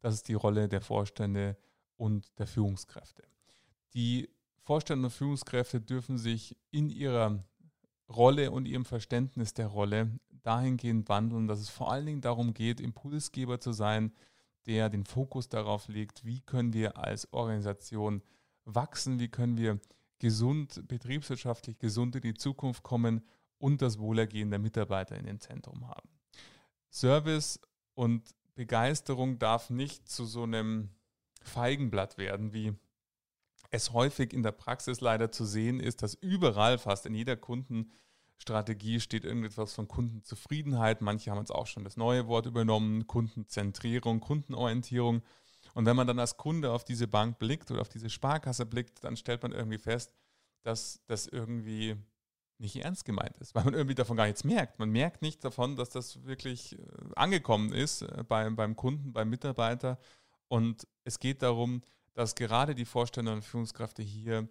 das 0.00 0.14
ist 0.14 0.28
die 0.28 0.34
Rolle 0.34 0.68
der 0.68 0.80
Vorstände 0.80 1.56
und 1.96 2.38
der 2.38 2.46
Führungskräfte. 2.46 3.22
Die 3.94 4.28
Vorstände 4.62 5.06
und 5.06 5.12
Führungskräfte 5.12 5.80
dürfen 5.80 6.18
sich 6.18 6.56
in 6.70 6.90
ihrer 6.90 7.44
Rolle 8.08 8.50
und 8.50 8.66
ihrem 8.66 8.84
Verständnis 8.84 9.54
der 9.54 9.68
Rolle 9.68 10.10
dahingehend 10.46 11.08
wandeln, 11.08 11.48
dass 11.48 11.60
es 11.60 11.68
vor 11.68 11.90
allen 11.90 12.06
Dingen 12.06 12.20
darum 12.20 12.54
geht, 12.54 12.80
Impulsgeber 12.80 13.60
zu 13.60 13.72
sein, 13.72 14.12
der 14.66 14.88
den 14.88 15.04
Fokus 15.04 15.48
darauf 15.48 15.88
legt, 15.88 16.24
wie 16.24 16.40
können 16.40 16.72
wir 16.72 16.98
als 16.98 17.32
Organisation 17.32 18.22
wachsen, 18.64 19.18
wie 19.18 19.28
können 19.28 19.56
wir 19.56 19.80
gesund, 20.18 20.82
betriebswirtschaftlich 20.88 21.78
gesund 21.78 22.16
in 22.16 22.22
die 22.22 22.34
Zukunft 22.34 22.82
kommen 22.82 23.22
und 23.58 23.82
das 23.82 23.98
Wohlergehen 23.98 24.50
der 24.50 24.58
Mitarbeiter 24.58 25.16
in 25.16 25.26
den 25.26 25.40
Zentrum 25.40 25.88
haben. 25.88 26.08
Service 26.90 27.60
und 27.94 28.34
Begeisterung 28.54 29.38
darf 29.38 29.70
nicht 29.70 30.08
zu 30.08 30.24
so 30.24 30.42
einem 30.42 30.90
Feigenblatt 31.42 32.18
werden, 32.18 32.52
wie 32.52 32.74
es 33.70 33.92
häufig 33.92 34.32
in 34.32 34.42
der 34.42 34.52
Praxis 34.52 35.00
leider 35.00 35.30
zu 35.30 35.44
sehen 35.44 35.80
ist, 35.80 36.02
dass 36.02 36.14
überall 36.14 36.78
fast 36.78 37.06
in 37.06 37.14
jeder 37.14 37.36
Kundenstrategie 38.36 39.00
steht 39.00 39.24
irgendetwas 39.24 39.72
von 39.74 39.88
Kundenzufriedenheit. 39.88 41.00
Manche 41.00 41.30
haben 41.30 41.38
jetzt 41.38 41.50
auch 41.54 41.66
schon 41.66 41.84
das 41.84 41.96
neue 41.96 42.28
Wort 42.28 42.46
übernommen, 42.46 43.06
Kundenzentrierung, 43.06 44.20
Kundenorientierung. 44.20 45.22
Und 45.74 45.86
wenn 45.86 45.96
man 45.96 46.06
dann 46.06 46.18
als 46.18 46.36
Kunde 46.36 46.70
auf 46.70 46.84
diese 46.84 47.08
Bank 47.08 47.38
blickt 47.38 47.70
oder 47.70 47.80
auf 47.80 47.88
diese 47.88 48.10
Sparkasse 48.10 48.66
blickt, 48.66 49.02
dann 49.04 49.16
stellt 49.16 49.42
man 49.42 49.52
irgendwie 49.52 49.78
fest, 49.78 50.12
dass 50.62 51.00
das 51.06 51.26
irgendwie 51.26 51.96
nicht 52.58 52.76
ernst 52.76 53.04
gemeint 53.04 53.36
ist, 53.38 53.54
weil 53.54 53.64
man 53.64 53.74
irgendwie 53.74 53.94
davon 53.94 54.16
gar 54.16 54.26
nichts 54.26 54.44
merkt. 54.44 54.78
Man 54.78 54.90
merkt 54.90 55.22
nicht 55.22 55.44
davon, 55.44 55.76
dass 55.76 55.90
das 55.90 56.24
wirklich 56.24 56.78
äh, 56.78 56.82
angekommen 57.14 57.72
ist 57.72 58.02
äh, 58.02 58.24
beim, 58.26 58.56
beim 58.56 58.76
Kunden, 58.76 59.12
beim 59.12 59.28
Mitarbeiter. 59.28 59.98
Und 60.48 60.86
es 61.04 61.18
geht 61.18 61.42
darum, 61.42 61.82
dass 62.14 62.34
gerade 62.34 62.74
die 62.74 62.86
Vorstände 62.86 63.32
und 63.32 63.44
Führungskräfte 63.44 64.02
hier 64.02 64.48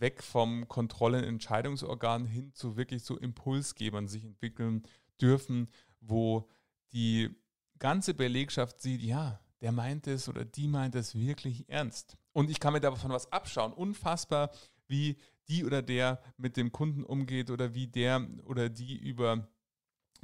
weg 0.00 0.22
vom 0.22 0.68
Kontrollen- 0.68 1.24
Entscheidungsorgan 1.24 2.26
hin 2.26 2.52
zu 2.54 2.76
wirklich 2.76 3.02
so 3.02 3.16
Impulsgebern 3.16 4.08
sich 4.08 4.24
entwickeln 4.24 4.82
dürfen, 5.20 5.68
wo 6.00 6.48
die 6.92 7.30
ganze 7.78 8.14
Belegschaft 8.14 8.80
sieht, 8.80 9.02
ja, 9.02 9.40
der 9.60 9.72
meint 9.72 10.06
es 10.06 10.28
oder 10.28 10.44
die 10.44 10.68
meint 10.68 10.94
es 10.94 11.14
wirklich 11.14 11.68
ernst. 11.68 12.16
Und 12.32 12.50
ich 12.50 12.60
kann 12.60 12.72
mir 12.72 12.80
davon 12.80 13.10
was 13.10 13.32
abschauen. 13.32 13.72
Unfassbar, 13.72 14.50
wie 14.86 15.16
die 15.48 15.64
oder 15.64 15.82
der 15.82 16.22
mit 16.36 16.56
dem 16.56 16.72
Kunden 16.72 17.02
umgeht 17.02 17.50
oder 17.50 17.74
wie 17.74 17.86
der 17.86 18.26
oder 18.44 18.68
die 18.68 18.96
über 18.96 19.48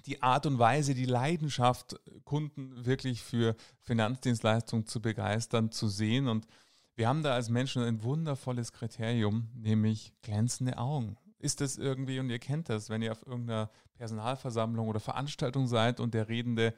die 0.07 0.23
Art 0.23 0.47
und 0.47 0.59
Weise, 0.59 0.95
die 0.95 1.07
Leidenschaft, 1.07 1.97
Kunden 2.25 2.85
wirklich 2.85 3.23
für 3.23 3.57
Finanzdienstleistungen 3.81 4.87
zu 4.87 5.01
begeistern, 5.01 5.71
zu 5.71 5.89
sehen. 5.89 6.29
Und 6.29 6.47
wir 6.97 7.09
haben 7.09 7.23
da 7.23 7.35
als 7.35 7.49
Menschen 7.49 7.83
ein 7.83 8.03
wundervolles 8.03 8.73
Kriterium, 8.73 9.49
nämlich 9.55 10.13
glänzende 10.23 10.79
Augen. 10.79 11.17
Ist 11.39 11.61
das 11.61 11.77
irgendwie, 11.77 12.21
und 12.21 12.31
ihr 12.31 12.39
kennt 12.39 12.69
das, 12.69 12.89
wenn 12.89 13.03
ihr 13.03 13.13
auf 13.13 13.27
irgendeiner 13.27 13.71
Personalversammlung 13.95 14.89
oder 14.89 15.01
Veranstaltung 15.01 15.67
seid 15.67 16.01
und 16.01 16.15
der 16.15 16.29
Redende 16.29 16.75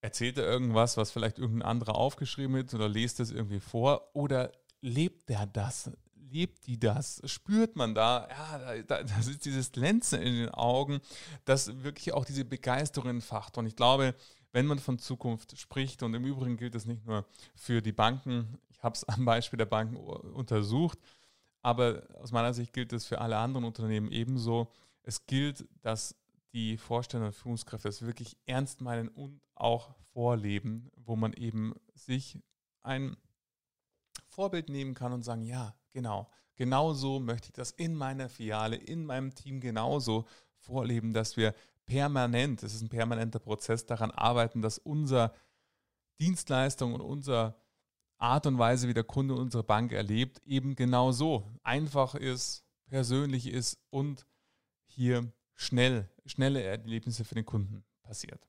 erzählt 0.00 0.38
er 0.38 0.44
irgendwas, 0.44 0.96
was 0.96 1.10
vielleicht 1.10 1.38
irgendein 1.38 1.68
anderer 1.68 1.96
aufgeschrieben 1.96 2.56
hat 2.56 2.72
oder 2.74 2.88
lest 2.88 3.20
es 3.20 3.30
irgendwie 3.30 3.60
vor 3.60 4.14
oder 4.14 4.52
lebt 4.80 5.28
er 5.30 5.46
das? 5.46 5.90
lebt 6.30 6.66
die 6.66 6.78
das? 6.78 7.20
Spürt 7.24 7.76
man 7.76 7.94
da, 7.94 8.28
ja, 8.30 8.58
da, 8.58 8.82
da, 8.82 9.02
das 9.02 9.26
ist 9.26 9.44
dieses 9.44 9.72
Glänzen 9.72 10.20
in 10.20 10.34
den 10.34 10.50
Augen, 10.50 11.00
das 11.44 11.82
wirklich 11.82 12.12
auch 12.12 12.24
diese 12.24 12.44
Begeisterung 12.44 13.10
entfacht. 13.10 13.58
Und 13.58 13.66
ich 13.66 13.76
glaube, 13.76 14.14
wenn 14.52 14.66
man 14.66 14.78
von 14.78 14.98
Zukunft 14.98 15.58
spricht, 15.58 16.02
und 16.02 16.14
im 16.14 16.24
Übrigen 16.24 16.56
gilt 16.56 16.74
das 16.74 16.86
nicht 16.86 17.04
nur 17.06 17.26
für 17.54 17.82
die 17.82 17.92
Banken, 17.92 18.58
ich 18.70 18.82
habe 18.82 18.94
es 18.94 19.04
am 19.04 19.24
Beispiel 19.24 19.56
der 19.56 19.66
Banken 19.66 19.96
untersucht, 19.96 20.98
aber 21.62 22.06
aus 22.20 22.32
meiner 22.32 22.54
Sicht 22.54 22.72
gilt 22.72 22.92
es 22.92 23.06
für 23.06 23.20
alle 23.20 23.36
anderen 23.36 23.64
Unternehmen 23.64 24.10
ebenso. 24.12 24.72
Es 25.02 25.26
gilt, 25.26 25.68
dass 25.82 26.14
die 26.52 26.76
Vorstände 26.76 27.26
und 27.26 27.34
Führungskräfte 27.34 27.88
es 27.88 28.02
wirklich 28.02 28.36
ernst 28.46 28.80
meinen 28.80 29.08
und 29.08 29.40
auch 29.54 29.94
vorleben, 30.12 30.90
wo 30.96 31.16
man 31.16 31.32
eben 31.32 31.74
sich 31.94 32.38
ein 32.82 33.16
Vorbild 34.26 34.68
nehmen 34.68 34.94
kann 34.94 35.12
und 35.12 35.22
sagen, 35.22 35.42
ja, 35.42 35.74
genau, 35.92 36.30
genau 36.54 36.94
so 36.94 37.18
möchte 37.18 37.48
ich 37.48 37.52
das 37.52 37.72
in 37.72 37.94
meiner 37.94 38.28
Filiale, 38.28 38.76
in 38.76 39.04
meinem 39.04 39.34
Team 39.34 39.60
genauso 39.60 40.26
vorleben, 40.56 41.12
dass 41.12 41.36
wir 41.36 41.54
permanent, 41.88 42.62
es 42.62 42.74
ist 42.74 42.82
ein 42.82 42.88
permanenter 42.88 43.40
Prozess, 43.40 43.86
daran 43.86 44.12
arbeiten, 44.12 44.62
dass 44.62 44.78
unser 44.78 45.34
Dienstleistung 46.20 46.94
und 46.94 47.00
unsere 47.00 47.56
Art 48.18 48.46
und 48.46 48.58
Weise, 48.58 48.88
wie 48.88 48.94
der 48.94 49.04
Kunde 49.04 49.34
unsere 49.34 49.64
Bank 49.64 49.92
erlebt, 49.92 50.40
eben 50.44 50.76
genau 50.76 51.12
so 51.12 51.50
einfach 51.62 52.14
ist, 52.14 52.64
persönlich 52.86 53.48
ist 53.48 53.78
und 53.90 54.26
hier 54.86 55.32
schnell, 55.54 56.08
schnelle 56.26 56.62
Erlebnisse 56.62 57.24
für 57.24 57.34
den 57.34 57.46
Kunden 57.46 57.84
passiert. 58.02 58.48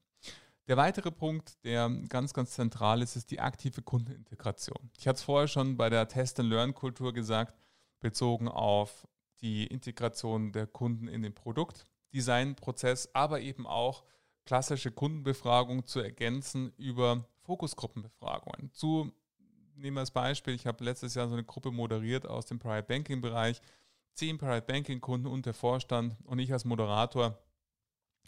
Der 0.67 0.77
weitere 0.77 1.11
Punkt, 1.11 1.63
der 1.63 1.89
ganz, 2.09 2.33
ganz 2.33 2.51
zentral 2.51 3.01
ist, 3.01 3.15
ist 3.15 3.31
die 3.31 3.39
aktive 3.39 3.81
Kundenintegration. 3.81 4.91
Ich 4.97 5.07
hatte 5.07 5.17
es 5.17 5.23
vorher 5.23 5.47
schon 5.47 5.77
bei 5.77 5.89
der 5.89 6.07
Test-and-Learn-Kultur 6.07 7.13
gesagt, 7.13 7.59
bezogen 7.99 8.47
auf 8.47 9.07
die 9.41 9.65
Integration 9.65 10.51
der 10.51 10.67
Kunden 10.67 11.07
in 11.07 11.23
den 11.23 11.33
Produktdesignprozess, 12.09 13.09
aber 13.13 13.41
eben 13.41 13.67
auch 13.67 14.03
klassische 14.45 14.91
Kundenbefragung 14.91 15.85
zu 15.85 15.99
ergänzen 15.99 16.73
über 16.77 17.25
Fokusgruppenbefragungen. 17.41 18.71
Zu, 18.73 19.11
nehmen 19.75 19.97
wir 19.97 20.01
als 20.01 20.11
Beispiel, 20.11 20.53
ich 20.53 20.65
habe 20.65 20.83
letztes 20.83 21.15
Jahr 21.15 21.27
so 21.27 21.33
eine 21.33 21.43
Gruppe 21.43 21.71
moderiert 21.71 22.27
aus 22.27 22.45
dem 22.47 22.59
Private 22.59 22.87
Banking 22.87 23.21
Bereich, 23.21 23.61
zehn 24.13 24.37
Private 24.37 24.65
Banking 24.65 25.01
Kunden 25.01 25.27
und 25.27 25.45
der 25.45 25.53
Vorstand 25.53 26.15
und 26.23 26.39
ich 26.39 26.51
als 26.51 26.65
Moderator. 26.65 27.37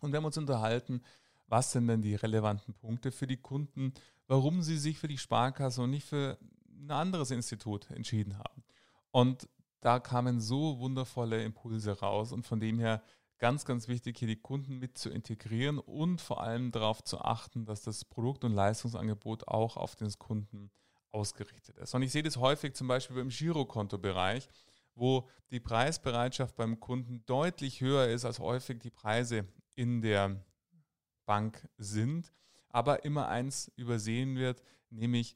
Und 0.02 0.12
wir 0.12 0.18
haben 0.18 0.26
uns 0.26 0.38
unterhalten, 0.38 1.02
was 1.48 1.72
sind 1.72 1.88
denn 1.88 2.02
die 2.02 2.16
relevanten 2.16 2.74
Punkte 2.74 3.12
für 3.12 3.28
die 3.28 3.38
Kunden, 3.38 3.94
warum 4.28 4.62
sie 4.62 4.78
sich 4.78 5.00
für 5.00 5.08
die 5.08 5.18
Sparkasse 5.18 5.82
und 5.82 5.90
nicht 5.90 6.06
für 6.08 6.38
ein 6.70 6.92
anderes 6.92 7.32
Institut 7.32 7.90
entschieden 7.92 8.38
haben. 8.38 8.64
Und 9.12 9.50
da 9.82 10.00
kamen 10.00 10.40
so 10.40 10.80
wundervolle 10.80 11.44
Impulse 11.44 12.00
raus 12.00 12.32
und 12.32 12.46
von 12.46 12.60
dem 12.60 12.80
her 12.80 13.02
ganz, 13.42 13.66
ganz 13.66 13.88
wichtig, 13.88 14.20
hier 14.20 14.28
die 14.28 14.40
Kunden 14.40 14.78
mit 14.78 15.00
zu 15.00 15.10
integrieren 15.10 15.80
und 15.80 16.22
vor 16.22 16.42
allem 16.42 16.72
darauf 16.72 17.04
zu 17.04 17.20
achten, 17.20 17.66
dass 17.66 17.82
das 17.82 18.06
Produkt- 18.06 18.44
und 18.44 18.54
Leistungsangebot 18.54 19.48
auch 19.48 19.78
auf 19.78 19.96
den 19.96 20.12
Kunden 20.20 20.70
ausgerichtet 21.10 21.78
ist. 21.80 21.94
Und 21.96 22.04
ich 22.04 22.12
sehe 22.12 22.22
das 22.22 22.38
häufig 22.38 22.76
zum 22.76 22.88
Beispiel 22.88 23.16
beim 23.16 23.30
Girokontobereich, 23.30 24.48
wo 24.94 25.28
die 25.50 25.60
Preisbereitschaft 25.60 26.56
beim 26.56 26.80
Kunden 26.80 27.26
deutlich 27.26 27.82
höher 27.82 28.08
ist 28.08 28.26
als 28.26 28.40
häufig 28.40 28.80
die 28.80 28.92
Preise 28.92 29.48
in 29.74 30.02
der 30.02 30.46
Bank 31.26 31.68
sind, 31.78 32.32
aber 32.70 33.06
immer 33.06 33.28
eins 33.28 33.72
übersehen 33.76 34.36
wird, 34.36 34.62
nämlich 34.92 35.36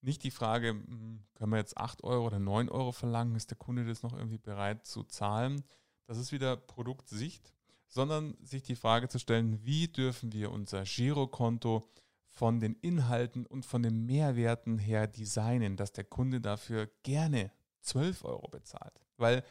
nicht 0.00 0.22
die 0.22 0.30
Frage, 0.30 0.70
hm, 0.70 1.22
können 1.34 1.52
wir 1.52 1.58
jetzt 1.58 1.76
8 1.76 2.02
Euro 2.02 2.28
oder 2.28 2.38
9 2.38 2.70
Euro 2.70 2.92
verlangen, 2.92 3.36
ist 3.36 3.50
der 3.50 3.58
Kunde 3.58 3.84
das 3.84 4.02
noch 4.02 4.14
irgendwie 4.14 4.38
bereit 4.38 4.86
zu 4.86 5.02
zahlen? 5.02 5.62
Das 6.06 6.18
ist 6.18 6.32
wieder 6.32 6.56
Produktsicht, 6.56 7.52
sondern 7.88 8.36
sich 8.42 8.62
die 8.62 8.76
Frage 8.76 9.08
zu 9.08 9.18
stellen, 9.18 9.64
wie 9.64 9.88
dürfen 9.88 10.32
wir 10.32 10.50
unser 10.50 10.84
Girokonto 10.84 11.88
von 12.24 12.60
den 12.60 12.74
Inhalten 12.74 13.46
und 13.46 13.64
von 13.64 13.82
den 13.82 14.04
Mehrwerten 14.04 14.78
her 14.78 15.06
designen, 15.06 15.76
dass 15.76 15.92
der 15.92 16.04
Kunde 16.04 16.40
dafür 16.40 16.88
gerne 17.02 17.50
12 17.80 18.24
Euro 18.24 18.48
bezahlt. 18.48 19.00
Weil 19.16 19.42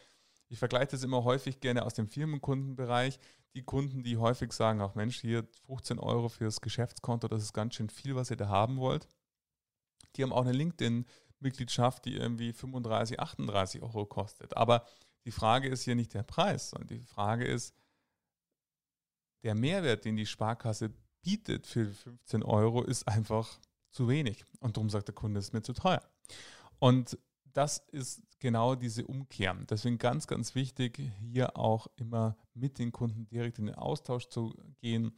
ich 0.47 0.59
vergleiche 0.59 0.91
das 0.91 1.03
immer 1.03 1.23
häufig 1.23 1.59
gerne 1.59 1.83
aus 1.85 1.95
dem 1.95 2.07
Firmenkundenbereich 2.07 3.19
die 3.55 3.63
Kunden, 3.63 4.03
die 4.03 4.17
häufig 4.17 4.51
sagen, 4.51 4.81
ach 4.81 4.95
Mensch, 4.95 5.19
hier 5.19 5.47
15 5.65 5.97
Euro 5.97 6.29
fürs 6.29 6.61
Geschäftskonto, 6.61 7.27
das 7.27 7.41
ist 7.41 7.53
ganz 7.53 7.75
schön 7.75 7.89
viel, 7.89 8.15
was 8.15 8.29
ihr 8.29 8.37
da 8.37 8.49
haben 8.49 8.77
wollt. 8.77 9.07
Die 10.15 10.23
haben 10.23 10.33
auch 10.33 10.41
eine 10.41 10.51
LinkedIn-Mitgliedschaft, 10.51 12.05
die 12.05 12.15
irgendwie 12.15 12.53
35, 12.53 13.19
38 13.19 13.81
Euro 13.81 14.05
kostet. 14.05 14.55
Aber 14.55 14.85
die 15.25 15.31
Frage 15.31 15.67
ist 15.67 15.83
hier 15.83 15.95
nicht 15.95 16.13
der 16.13 16.23
Preis, 16.23 16.69
sondern 16.69 16.87
die 16.87 17.05
Frage 17.05 17.45
ist, 17.45 17.75
der 19.43 19.55
Mehrwert, 19.55 20.05
den 20.05 20.15
die 20.15 20.25
Sparkasse 20.25 20.93
bietet 21.21 21.67
für 21.67 21.87
15 21.87 22.43
Euro, 22.43 22.83
ist 22.83 23.07
einfach 23.07 23.59
zu 23.91 24.07
wenig. 24.07 24.45
Und 24.59 24.77
darum 24.77 24.89
sagt 24.89 25.07
der 25.07 25.15
Kunde, 25.15 25.39
es 25.39 25.47
ist 25.47 25.53
mir 25.53 25.61
zu 25.61 25.73
teuer. 25.73 26.01
Und 26.79 27.17
das 27.53 27.79
ist 27.91 28.21
genau 28.39 28.75
diese 28.75 29.05
Umkehr. 29.05 29.55
Deswegen 29.69 29.97
ganz, 29.97 30.27
ganz 30.27 30.55
wichtig, 30.55 30.99
hier 31.19 31.57
auch 31.57 31.87
immer 31.95 32.37
mit 32.53 32.77
den 32.79 32.91
Kunden 32.91 33.25
direkt 33.27 33.59
in 33.59 33.67
den 33.67 33.75
Austausch 33.75 34.27
zu 34.27 34.53
gehen, 34.77 35.15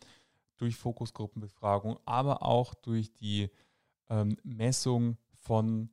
durch 0.58 0.76
Fokusgruppenbefragung, 0.76 2.00
aber 2.06 2.44
auch 2.44 2.74
durch 2.74 3.14
die 3.14 3.50
ähm, 4.10 4.38
Messung 4.44 5.18
von 5.36 5.90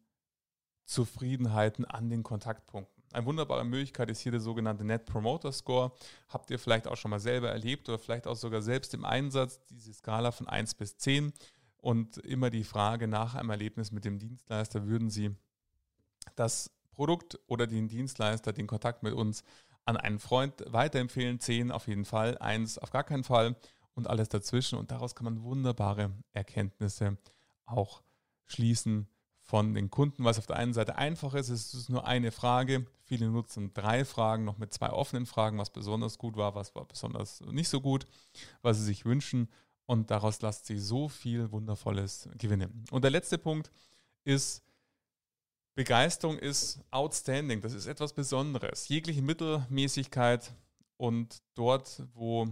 Zufriedenheiten 0.85 1.85
an 1.85 2.09
den 2.09 2.23
Kontaktpunkten. 2.23 3.04
Eine 3.15 3.27
wunderbare 3.27 3.65
Möglichkeit 3.65 4.11
ist 4.11 4.21
hier 4.21 4.33
der 4.33 4.41
sogenannte 4.41 4.85
Net 4.85 5.07
Promoter 5.07 5.53
Score. 5.53 5.93
Habt 6.29 6.51
ihr 6.51 6.59
vielleicht 6.59 6.89
auch 6.89 6.97
schon 6.97 7.13
mal 7.13 7.21
selber 7.21 7.49
erlebt 7.49 7.89
oder 7.89 7.99
vielleicht 7.99 8.27
auch 8.27 8.35
sogar 8.35 8.61
selbst 8.61 8.93
im 8.93 9.05
Einsatz, 9.05 9.61
diese 9.67 9.95
Skala 9.95 10.33
von 10.33 10.49
1 10.49 10.75
bis 10.75 10.97
10 10.99 11.33
und 11.77 12.17
immer 12.19 12.51
die 12.51 12.65
Frage 12.65 13.07
nach 13.07 13.37
einem 13.37 13.51
Erlebnis 13.51 13.93
mit 13.93 14.05
dem 14.05 14.19
Dienstleister, 14.19 14.89
würden 14.89 15.11
Sie 15.11 15.31
das 16.35 16.73
Produkt 16.91 17.39
oder 17.47 17.69
den 17.69 17.87
Dienstleister, 17.87 18.53
den 18.53 18.67
Kontakt 18.67 19.05
mit 19.05 19.15
uns 19.15 19.45
an 19.85 19.97
einen 19.97 20.19
Freund 20.19 20.65
weiterempfehlen. 20.67 21.39
Zehn 21.39 21.71
auf 21.71 21.87
jeden 21.87 22.05
Fall, 22.05 22.37
eins 22.39 22.79
auf 22.79 22.91
gar 22.91 23.05
keinen 23.05 23.23
Fall 23.23 23.55
und 23.95 24.09
alles 24.09 24.29
dazwischen. 24.29 24.77
Und 24.77 24.91
daraus 24.91 25.15
kann 25.15 25.27
man 25.27 25.45
wunderbare 25.45 26.11
Erkenntnisse 26.33 27.17
auch 27.65 28.03
schließen 28.45 29.09
von 29.45 29.75
den 29.75 29.91
Kunden, 29.91 30.25
was 30.25 30.39
auf 30.39 30.47
der 30.47 30.57
einen 30.57 30.73
Seite 30.73 30.97
einfach 30.97 31.35
ist. 31.35 31.51
Es 31.51 31.75
ist 31.75 31.91
nur 31.91 32.07
eine 32.07 32.33
Frage. 32.33 32.87
Viele 33.05 33.29
nutzen 33.29 33.75
drei 33.75 34.07
Fragen, 34.07 34.45
noch 34.45 34.57
mit 34.57 34.73
zwei 34.73 34.91
offenen 34.91 35.27
Fragen, 35.27 35.59
was 35.59 35.71
besonders 35.71 36.17
gut 36.17 36.37
war, 36.37 36.55
was 36.55 36.75
war 36.75 36.87
besonders 36.87 37.43
nicht 37.43 37.69
so 37.69 37.83
gut, 37.83 38.07
was 38.63 38.79
sie 38.79 38.85
sich 38.85 39.05
wünschen. 39.05 39.51
Und 39.85 40.11
daraus 40.11 40.41
lässt 40.41 40.65
sich 40.65 40.83
so 40.83 41.11
viel 41.11 41.53
Wundervolles 41.53 42.31
gewinnen. 42.39 42.85
Und 42.91 43.05
der 43.05 43.11
letzte 43.11 43.37
Punkt 43.37 43.71
ist, 44.25 44.63
Begeisterung 45.75 46.39
ist 46.39 46.81
outstanding, 46.91 47.61
das 47.61 47.75
ist 47.75 47.87
etwas 47.87 48.15
Besonderes. 48.15 48.89
Jegliche 48.89 49.21
Mittelmäßigkeit 49.21 50.55
und 50.97 51.43
dort, 51.55 52.03
wo 52.15 52.49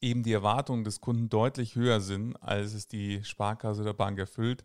eben 0.00 0.22
die 0.22 0.32
Erwartungen 0.32 0.84
des 0.84 1.02
Kunden 1.02 1.28
deutlich 1.28 1.74
höher 1.74 2.00
sind, 2.00 2.36
als 2.36 2.72
es 2.72 2.88
die 2.88 3.22
Sparkasse 3.22 3.82
oder 3.82 3.92
Bank 3.92 4.18
erfüllt, 4.18 4.64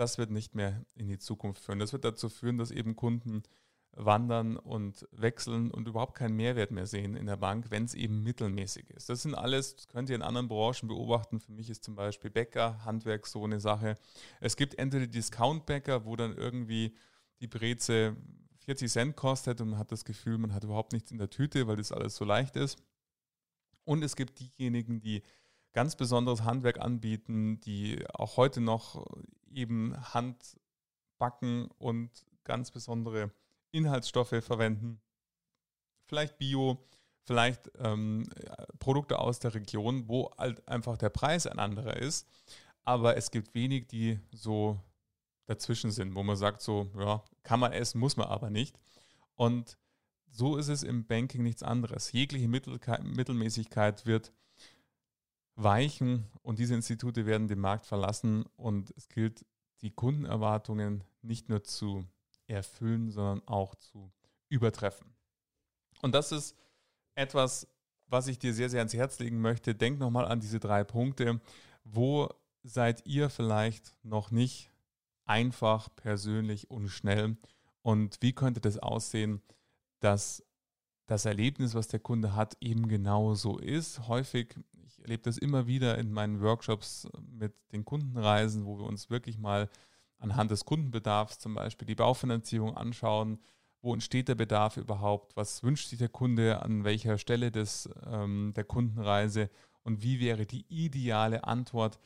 das 0.00 0.16
wird 0.16 0.30
nicht 0.30 0.54
mehr 0.54 0.84
in 0.94 1.08
die 1.08 1.18
Zukunft 1.18 1.62
führen. 1.62 1.78
Das 1.78 1.92
wird 1.92 2.04
dazu 2.04 2.30
führen, 2.30 2.56
dass 2.56 2.70
eben 2.70 2.96
Kunden 2.96 3.42
wandern 3.92 4.56
und 4.56 5.06
wechseln 5.12 5.70
und 5.70 5.88
überhaupt 5.88 6.16
keinen 6.16 6.36
Mehrwert 6.36 6.70
mehr 6.70 6.86
sehen 6.86 7.16
in 7.16 7.26
der 7.26 7.36
Bank, 7.36 7.66
wenn 7.70 7.84
es 7.84 7.94
eben 7.94 8.22
mittelmäßig 8.22 8.88
ist. 8.90 9.10
Das 9.10 9.22
sind 9.22 9.34
alles, 9.34 9.76
das 9.76 9.88
könnt 9.88 10.08
ihr 10.08 10.16
in 10.16 10.22
anderen 10.22 10.48
Branchen 10.48 10.88
beobachten. 10.88 11.38
Für 11.38 11.52
mich 11.52 11.68
ist 11.68 11.84
zum 11.84 11.96
Beispiel 11.96 12.30
Bäcker, 12.30 12.82
Handwerk 12.84 13.26
so 13.26 13.44
eine 13.44 13.60
Sache. 13.60 13.96
Es 14.40 14.56
gibt 14.56 14.78
entweder 14.78 15.06
Discount-Bäcker, 15.06 16.06
wo 16.06 16.16
dann 16.16 16.34
irgendwie 16.34 16.94
die 17.40 17.48
Breze 17.48 18.16
40 18.60 18.90
Cent 18.90 19.16
kostet 19.16 19.60
und 19.60 19.70
man 19.70 19.78
hat 19.78 19.92
das 19.92 20.04
Gefühl, 20.04 20.38
man 20.38 20.54
hat 20.54 20.64
überhaupt 20.64 20.92
nichts 20.92 21.10
in 21.10 21.18
der 21.18 21.28
Tüte, 21.28 21.66
weil 21.66 21.76
das 21.76 21.92
alles 21.92 22.16
so 22.16 22.24
leicht 22.24 22.56
ist. 22.56 22.78
Und 23.84 24.02
es 24.02 24.16
gibt 24.16 24.38
diejenigen, 24.38 25.00
die 25.00 25.22
ganz 25.72 25.96
besonderes 25.96 26.42
Handwerk 26.42 26.80
anbieten, 26.80 27.60
die 27.60 28.04
auch 28.12 28.36
heute 28.36 28.60
noch 28.60 29.04
eben 29.52 29.96
Hand 30.14 30.58
backen 31.18 31.68
und 31.78 32.10
ganz 32.44 32.70
besondere 32.70 33.30
Inhaltsstoffe 33.70 34.42
verwenden, 34.42 35.00
vielleicht 36.06 36.38
Bio, 36.38 36.84
vielleicht 37.22 37.70
ähm, 37.78 38.28
Produkte 38.78 39.18
aus 39.18 39.38
der 39.38 39.54
Region, 39.54 40.08
wo 40.08 40.30
halt 40.36 40.66
einfach 40.66 40.96
der 40.98 41.10
Preis 41.10 41.46
ein 41.46 41.58
anderer 41.58 41.96
ist. 41.96 42.26
Aber 42.82 43.16
es 43.16 43.30
gibt 43.30 43.54
wenig, 43.54 43.86
die 43.86 44.18
so 44.32 44.80
dazwischen 45.46 45.90
sind, 45.90 46.14
wo 46.14 46.22
man 46.22 46.36
sagt, 46.36 46.62
so, 46.62 46.90
ja, 46.98 47.22
kann 47.42 47.60
man 47.60 47.72
essen, 47.72 48.00
muss 48.00 48.16
man 48.16 48.26
aber 48.26 48.50
nicht. 48.50 48.80
Und 49.34 49.78
so 50.28 50.56
ist 50.56 50.68
es 50.68 50.82
im 50.82 51.06
Banking 51.06 51.42
nichts 51.42 51.62
anderes. 51.62 52.12
Jegliche 52.12 52.48
Mittelmäßigkeit 52.48 54.06
wird 54.06 54.32
weichen 55.56 56.26
und 56.42 56.58
diese 56.58 56.74
Institute 56.74 57.26
werden 57.26 57.48
den 57.48 57.60
Markt 57.60 57.86
verlassen 57.86 58.44
und 58.56 58.92
es 58.96 59.08
gilt, 59.08 59.44
die 59.82 59.90
Kundenerwartungen 59.90 61.04
nicht 61.22 61.48
nur 61.48 61.64
zu 61.64 62.04
erfüllen, 62.46 63.10
sondern 63.10 63.46
auch 63.46 63.74
zu 63.74 64.10
übertreffen. 64.48 65.14
Und 66.02 66.14
das 66.14 66.32
ist 66.32 66.56
etwas, 67.14 67.66
was 68.06 68.26
ich 68.26 68.38
dir 68.38 68.52
sehr, 68.52 68.68
sehr 68.68 68.80
ans 68.80 68.94
Herz 68.94 69.18
legen 69.18 69.40
möchte. 69.40 69.74
Denk 69.74 69.98
nochmal 69.98 70.26
an 70.26 70.40
diese 70.40 70.58
drei 70.58 70.84
Punkte. 70.84 71.40
Wo 71.84 72.28
seid 72.62 73.06
ihr 73.06 73.30
vielleicht 73.30 73.96
noch 74.02 74.30
nicht 74.30 74.70
einfach, 75.24 75.88
persönlich 75.94 76.70
und 76.70 76.88
schnell? 76.88 77.36
Und 77.82 78.18
wie 78.20 78.32
könnte 78.32 78.60
das 78.60 78.78
aussehen, 78.78 79.40
dass 80.00 80.44
das 81.10 81.24
Erlebnis, 81.24 81.74
was 81.74 81.88
der 81.88 81.98
Kunde 81.98 82.36
hat, 82.36 82.56
eben 82.60 82.86
genau 82.86 83.34
so 83.34 83.58
ist? 83.58 84.06
Häufig, 84.06 84.54
ich 84.86 85.00
erlebe 85.00 85.24
das 85.24 85.38
immer 85.38 85.66
wieder 85.66 85.98
in 85.98 86.12
meinen 86.12 86.40
Workshops 86.40 87.08
mit 87.28 87.52
den 87.72 87.84
Kundenreisen, 87.84 88.64
wo 88.64 88.78
wir 88.78 88.84
uns 88.84 89.10
wirklich 89.10 89.36
mal 89.36 89.68
anhand 90.18 90.52
des 90.52 90.64
Kundenbedarfs 90.64 91.40
zum 91.40 91.54
Beispiel 91.54 91.86
die 91.86 91.96
Baufinanzierung 91.96 92.76
anschauen. 92.76 93.40
Wo 93.82 93.92
entsteht 93.92 94.28
der 94.28 94.36
Bedarf 94.36 94.76
überhaupt? 94.76 95.36
Was 95.36 95.64
wünscht 95.64 95.88
sich 95.88 95.98
der 95.98 96.10
Kunde 96.10 96.62
an 96.62 96.84
welcher 96.84 97.18
Stelle 97.18 97.50
des, 97.50 97.88
ähm, 98.06 98.52
der 98.54 98.64
Kundenreise? 98.64 99.50
Und 99.82 100.04
wie 100.04 100.20
wäre 100.20 100.46
die 100.46 100.64
ideale 100.68 101.42
Antwort 101.42 101.98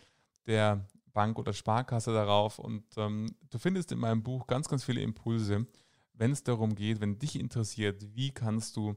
der 0.46 0.88
Bank 1.12 1.38
oder 1.38 1.52
Sparkasse 1.52 2.14
darauf? 2.14 2.58
Und 2.58 2.84
ähm, 2.96 3.26
du 3.50 3.58
findest 3.58 3.92
in 3.92 3.98
meinem 3.98 4.22
Buch 4.22 4.46
ganz, 4.46 4.66
ganz 4.66 4.82
viele 4.82 5.02
Impulse, 5.02 5.66
wenn 6.14 6.32
es 6.32 6.42
darum 6.42 6.74
geht, 6.74 7.00
wenn 7.00 7.18
dich 7.18 7.38
interessiert, 7.38 8.14
wie 8.14 8.30
kannst 8.30 8.76
du 8.76 8.96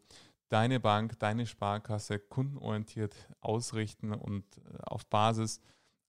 deine 0.50 0.80
Bank, 0.80 1.20
deine 1.20 1.46
Sparkasse 1.46 2.20
kundenorientiert 2.20 3.16
ausrichten 3.42 4.14
und 4.14 4.46
äh, 4.58 4.78
auf 4.84 5.06
Basis 5.08 5.60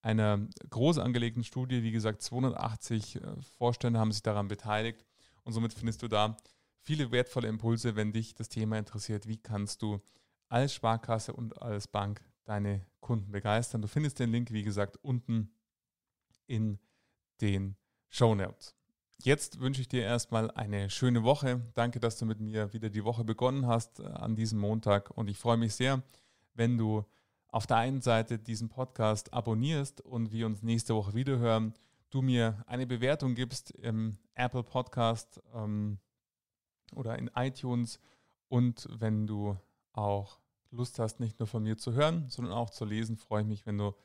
einer 0.01 0.47
groß 0.71 0.99
angelegten 0.99 1.43
Studie, 1.43 1.83
wie 1.83 1.91
gesagt, 1.91 2.23
280 2.23 3.17
äh, 3.17 3.21
Vorstände 3.57 3.99
haben 3.99 4.13
sich 4.13 4.23
daran 4.23 4.49
beteiligt 4.49 5.05
und 5.43 5.53
somit 5.53 5.73
findest 5.73 6.03
du 6.03 6.09
da 6.09 6.37
viele 6.81 7.11
wertvolle 7.11 7.49
Impulse, 7.49 7.97
wenn 7.97 8.13
dich 8.13 8.35
das 8.35 8.49
Thema 8.49 8.79
interessiert, 8.79 9.27
wie 9.27 9.39
kannst 9.39 9.83
du 9.83 10.01
als 10.49 10.73
Sparkasse 10.73 11.33
und 11.33 11.61
als 11.61 11.89
Bank 11.89 12.23
deine 12.45 12.87
Kunden 13.01 13.31
begeistern. 13.33 13.83
Du 13.83 13.89
findest 13.89 14.19
den 14.19 14.31
Link, 14.31 14.53
wie 14.53 14.63
gesagt, 14.63 14.97
unten 15.03 15.53
in 16.47 16.79
den 17.41 17.77
Show 18.09 18.35
Notes. 18.35 18.78
Jetzt 19.21 19.59
wünsche 19.59 19.81
ich 19.81 19.89
dir 19.89 20.03
erstmal 20.03 20.49
eine 20.53 20.91
schöne 20.91 21.25
Woche. 21.25 21.61
Danke, 21.75 21.99
dass 21.99 22.19
du 22.19 22.25
mit 22.25 22.39
mir 22.39 22.73
wieder 22.73 22.89
die 22.89 23.03
Woche 23.03 23.25
begonnen 23.25 23.67
hast 23.67 23.99
äh, 23.99 24.05
an 24.05 24.37
diesem 24.37 24.61
Montag 24.61 25.11
und 25.11 25.29
ich 25.29 25.39
freue 25.39 25.57
mich 25.57 25.75
sehr, 25.75 26.05
wenn 26.55 26.79
du 26.79 27.05
auf 27.49 27.67
der 27.67 27.79
einen 27.79 28.01
Seite 28.01 28.39
diesen 28.39 28.69
Podcast 28.69 29.33
abonnierst 29.35 30.03
und 30.03 30.31
wir 30.31 30.47
uns 30.47 30.63
nächste 30.63 30.95
Woche 30.95 31.15
wieder 31.15 31.39
hören, 31.39 31.75
du 32.11 32.23
mir 32.23 32.63
eine 32.69 32.87
Bewertung 32.87 33.35
gibst 33.35 33.73
im 33.73 34.19
Apple 34.35 34.63
Podcast 34.63 35.43
ähm, 35.53 35.99
oder 36.95 37.19
in 37.19 37.29
iTunes 37.35 37.99
und 38.49 38.87
wenn 38.89 39.27
du 39.27 39.57
auch 39.95 40.39
Lust 40.71 41.01
hast, 41.01 41.19
nicht 41.19 41.41
nur 41.41 41.49
von 41.49 41.65
mir 41.65 41.77
zu 41.77 41.93
hören, 41.93 42.29
sondern 42.29 42.55
auch 42.55 42.71
zu 42.71 42.85
lesen, 42.85 43.17
freue 43.17 43.43
ich 43.43 43.49
mich, 43.49 43.67
wenn 43.67 43.79
du 43.79 43.97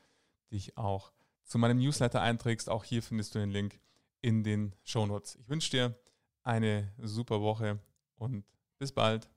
dich 0.50 0.76
auch 0.76 1.12
zu 1.44 1.58
meinem 1.58 1.78
Newsletter 1.78 2.20
einträgst. 2.20 2.68
Auch 2.68 2.82
hier 2.82 3.02
findest 3.02 3.34
du 3.34 3.38
den 3.38 3.50
Link 3.50 3.78
in 4.24 4.42
den 4.42 4.74
Shownotes. 4.84 5.36
Ich 5.36 5.50
wünsche 5.50 5.70
dir 5.70 5.94
eine 6.44 6.90
super 6.96 7.42
Woche 7.42 7.78
und 8.16 8.46
bis 8.78 8.90
bald. 8.90 9.28